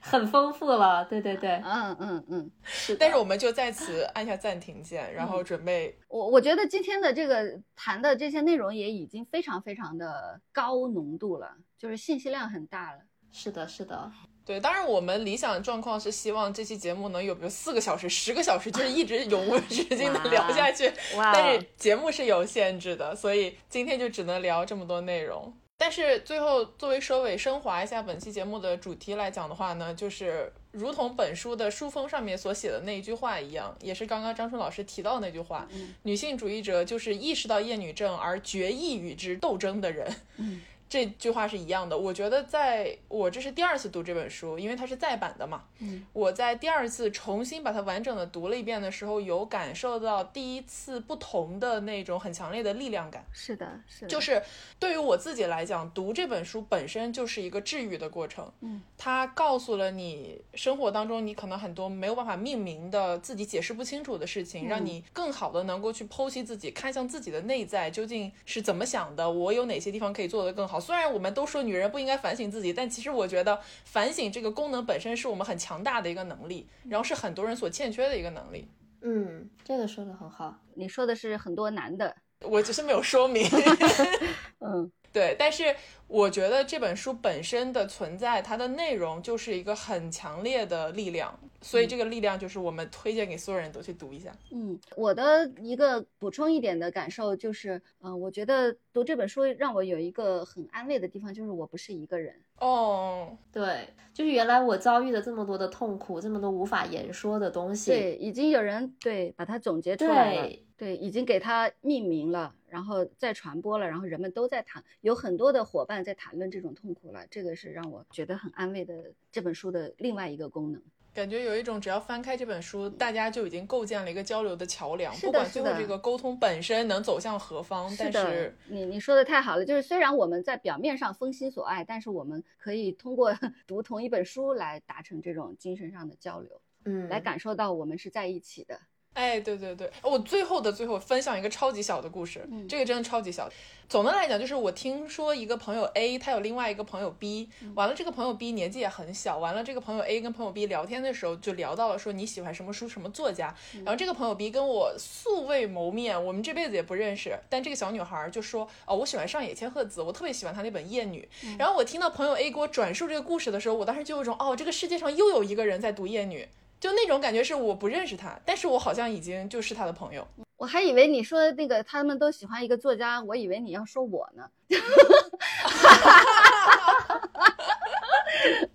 [0.00, 1.04] 很丰富了。
[1.06, 2.94] 对对对，嗯嗯嗯，是。
[2.96, 5.98] 但是我们就在此按下暂停键，然后准备。
[6.08, 12.98] 我我觉得今天的这个谈的这些内容也已经非常非常的高浓度了，就是信息量很大了。
[13.32, 14.12] 是的，是的，
[14.46, 20.92] 对，当然我们理想状况是希望这期节目能有比如四个小时、十个小时，就是一直永无止境的聊下去。
[21.16, 25.52] 哇哦但是节目是有限制的，所以今天就只能聊这么多内容。
[25.76, 40.14] 但是最后作为收尾，升华一下本期节目的主题来讲的话呢，就是如同本书的书封上面所写的那一句话一样，也是刚刚张春老师提到那句话：嗯女性主义者就是意识到厌女症而决意与之斗争的人。
[40.36, 40.62] 嗯
[40.94, 41.98] 这句话是一样的。
[41.98, 45.64] 我觉得在我这是第二次读这本书，因为它是再版的嘛。
[45.80, 53.24] 嗯，我在第二次重新把它完整的读了一遍的时候，有感受到第一次不同的那种很强烈的力量感。
[53.32, 54.40] 是的，是的，就是
[54.78, 58.48] 对于我自己来讲，读这本书本身就是一个治愈的过程。
[58.60, 70.83] 嗯，它告诉了你生活当中你可能很多没有办法命名的、自己解释不清楚的事情，嗯让你更好的能够去剖析自己，看向自己的内在究竟是怎么想的，我有哪些地方可以做得更好。
[70.84, 78.68] 虽然我们都说女人不应该反省自己，但其实我觉得反省这个功能本身是我们很强大的一个能力，然后是很多人所欠缺的一个能力。
[79.00, 80.54] 嗯，这个说的很好。
[80.74, 83.48] 你说的是很多男的，我只是没有说明。
[84.60, 85.74] 嗯对，但是
[86.08, 94.32] 我觉得这本书本身的存在，它的内容就是一个很强烈的力量，所以这个力量就是我们推荐给所有人都去读一下。
[94.50, 102.34] 嗯，我的一个补充一点的感受就是，嗯、我觉得读这本书让我有一个很安慰的地方，就是我不是一个人。
[102.58, 107.92] 哦，对，就是原来我遭遇了这么多的痛苦，这么多无法言说的东西。
[107.92, 120.82] 对，已经有人对把它总结出来了，对对，已经给它命名了，然后再传播了，然后人们都在谈，有很多的伙伴在谈论这种痛苦了，这个是让我觉得很安慰的这本书的另外一个功能。
[121.14, 133.32] 感觉有一种只要翻开这本书，大家就已经构建了一个交流的桥梁，是的不管最后这个沟通本身能走向何方，但的是，你你说的太好了，就是虽然我们在表面上封心所爱，但是我们可以通过
[133.68, 138.80] 读同一本书来达成这种精神上的交流，嗯，来感受到我们是在一起的。
[139.14, 142.68] 哎，对对对，我最后的最后分享一个超级小的故事，嗯。
[142.68, 143.48] 这个真的超级小。
[143.88, 153.54] 总的来讲，就是我听说一个朋友 A，他有另外一个朋友 B，完了这个朋友 B 年纪也很小，完了这个朋友 A 跟朋友 B 聊天的时候就聊到了说你喜欢什么书什么作家，
[153.84, 161.28] 然后这个朋友 B 跟我素未谋面，我们这辈子也不认识，但这个小女孩就说哦我喜欢上野千鹤子，我特别喜欢她那本《夜女》，
[161.58, 166.42] 然后我听到朋友 A 给我转述这个故事的时候，我当时就有一种哦这个世界上又有一个人在读《夜女》。
[166.80, 170.26] 就那种感觉是我不认识他，但是我好像已经就是他的朋友。
[170.56, 174.48] 我还以为你说那个他们都喜欢一个作家，我以为你要说我呢。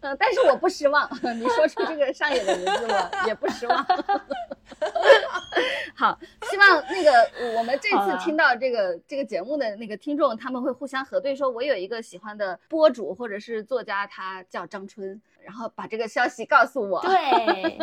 [0.02, 3.86] 嗯，但是我不失望，你说出这个上野的名字，我 也不失望。
[5.96, 6.18] 好，
[6.50, 7.12] 希望那个
[7.58, 17.02] 我们这次听到这个这个节目的那个听众，他们会互相核对，说我有一个喜欢的播主或者是作家，他叫张春，然后把这个消息告诉我。
[17.02, 17.78] 对，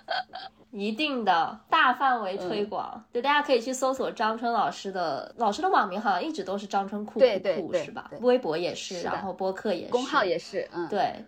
[0.70, 8.10] 一定的大范围嗯推广，就大家可以去搜索张春老师的老师的网名，好像一直都是张春酷酷对对酷是吧？
[8.20, 11.24] 微博也是，是然后播客也是，公号也是，嗯，对，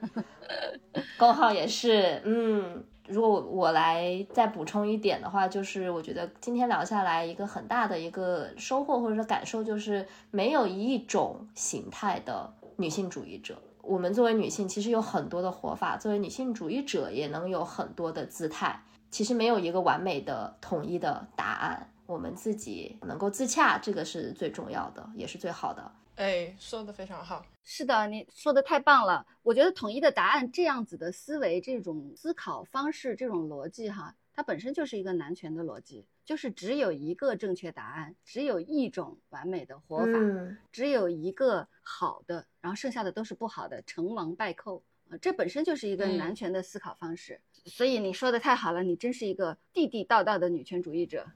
[1.18, 2.84] 公号也是，嗯。
[3.06, 13.58] 如果我来再补充一点的话，就是我觉得今天聊下来一个很大的一个收获或者说感受，就是没有一种形态的女性主义者。
[13.86, 18.82] 我们作为女性，其实有很多的活法；作为女性主义者，也能有很多的姿态。
[19.10, 25.92] 其实没有一个完美的统一的答案，我们自己能够自洽，这个是最重要的，也是最好的。
[26.16, 27.44] 哎，说的非常好。
[27.62, 29.26] 是的，你说的太棒了。
[29.42, 44.82] 我觉得统一的答案这样子的思维、这种思考方式、这种逻辑哈，它本身就是一个男权的逻辑，就是只有一个正确答案，只有一种完美的活法，嗯，只有一个好的，然后剩下的都是不好的，成王败寇。
[45.10, 47.38] 呃，这本身就是一个嗯男权的思考方式。
[47.66, 51.26] 所以你说的太好了，你真是一个地地道道的女权主义者。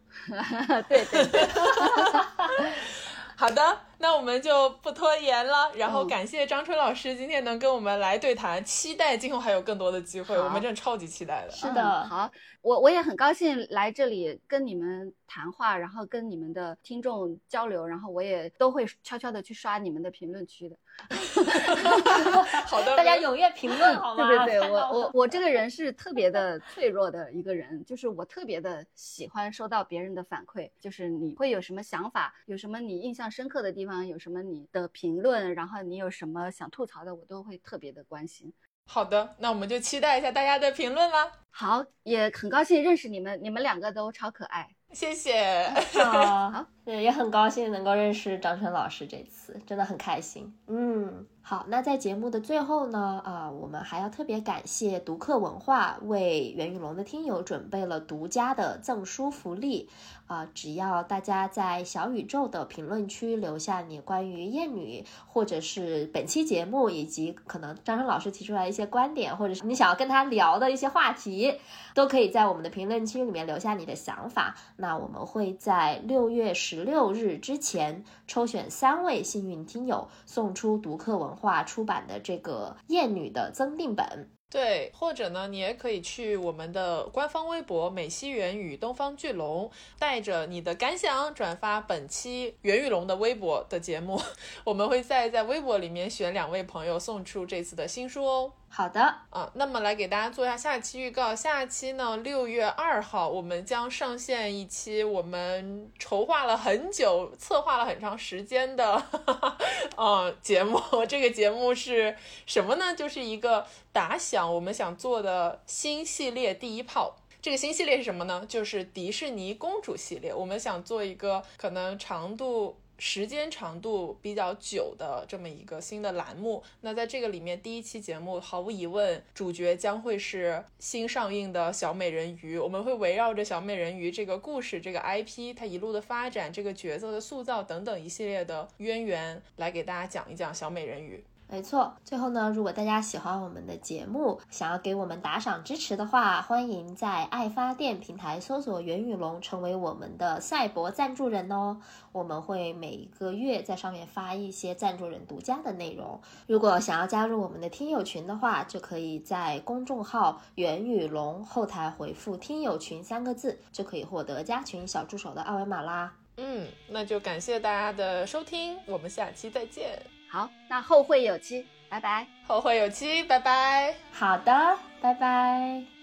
[0.89, 1.49] 对 对对。
[3.39, 3.63] 好的，
[3.99, 5.71] 那我们就不拖延了。
[5.77, 11.53] 然后嗯感谢张春老师今天能跟我们来对谈，期待今后还有更多的机会，我们真的超级期待的。
[11.53, 12.29] 是的嗯好，
[12.63, 20.77] 我我也很高兴来这里跟你们谈话，然后跟你们的听众交流，然后我也都会悄悄的去刷你们的评论区的。
[22.67, 24.29] 好的，大家踊跃评论 好吗？
[24.29, 38.53] 对对对，我 我我这个人是特别的脆弱的一个人，就是我特别的喜欢收到别人的反馈，就是你会有什么想法，有什么你印象深刻的地方，有什么你的评论，然后你有什么想吐槽的，我都会特别的关心。
[38.87, 41.31] 好的，那我们就期待一下大家的评论啦。
[41.51, 44.69] 好，也很高兴认识你们，你们两个都超可爱。
[44.93, 45.69] 谢谢。
[45.93, 50.55] 好，对，也很高兴能够认识张晨老师，这次真的很开心。
[50.69, 59.91] 嗯，好，那在节目的最后呢，啊、我们还要特别感谢读客文化为袁宇龙的听友准备了独家的赠书福利。
[60.29, 71.59] 啊、只要大家在小宇宙的评论区留下你关于厌女，或者是本期节目以及可能张晨老师提出来一些观点，或者是你想要跟他聊的一些话题，
[71.95, 74.55] 都可以在我们的评论区里面留下你的想法。
[74.77, 84.31] 那我们会在六月十六日之前抽选三位幸运听友，送出读客文化出版的这个《厌女》的增订本。
[84.51, 94.19] 对，或者呢，你也可以去我们的官方微博“美西元与东方巨龙”，带着你的感想转发本期袁玉龙的微博的节目，
[94.65, 98.53] 我们会再在微博里面选两位朋友送出这次的新书哦。
[98.71, 99.01] 好的，
[99.31, 101.35] 啊，那么来给大家做一下下期预告。
[101.35, 109.03] 下期呢，六月二号我们将上线一期我们筹划了很久、策划了很长时间的
[109.97, 110.81] 呃节目。
[111.09, 112.17] 这个节目是
[112.47, 112.95] 什么呢？
[112.95, 117.17] 就是一个打响我们想做的新系列第一炮。
[117.41, 118.45] 这个新系列是什么呢？
[118.47, 120.33] 就是迪士尼公主系列。
[120.33, 126.63] 我们想做一个可能长度时间长度比较久的这么一个新的栏目。
[126.81, 132.59] 那在这个里面，第一期节目毫无疑问，主角将会是新上映的小美人鱼。
[132.59, 141.23] 我们会围绕着小美人鱼这个故事、这个 IP 它一路的发展、这个角色的塑造等等一系列的渊源，来给大家讲一讲小美人鱼。
[141.51, 151.81] 没错，最后呢，如果大家喜欢我们的节目，想要给我们打赏支持的话，欢迎在爱发电平台搜索“袁宇龙”，成为我们的赛博赞助人哦。
[152.13, 156.21] 我们会每一个月在上面发一些赞助人独家的内容。
[156.47, 166.13] 如果想要加入我们的听友群的话，就可以在公众号“袁宇龙”后台回复“听友群”三个字，就可以获得加群小助手的二维码啦。
[166.37, 169.99] 嗯，那就感谢大家的收听，我们下期再见。
[170.31, 172.27] 好，那后会有期，拜拜。
[172.47, 173.95] 后会有期，拜拜。
[174.13, 175.98] 好的，拜拜。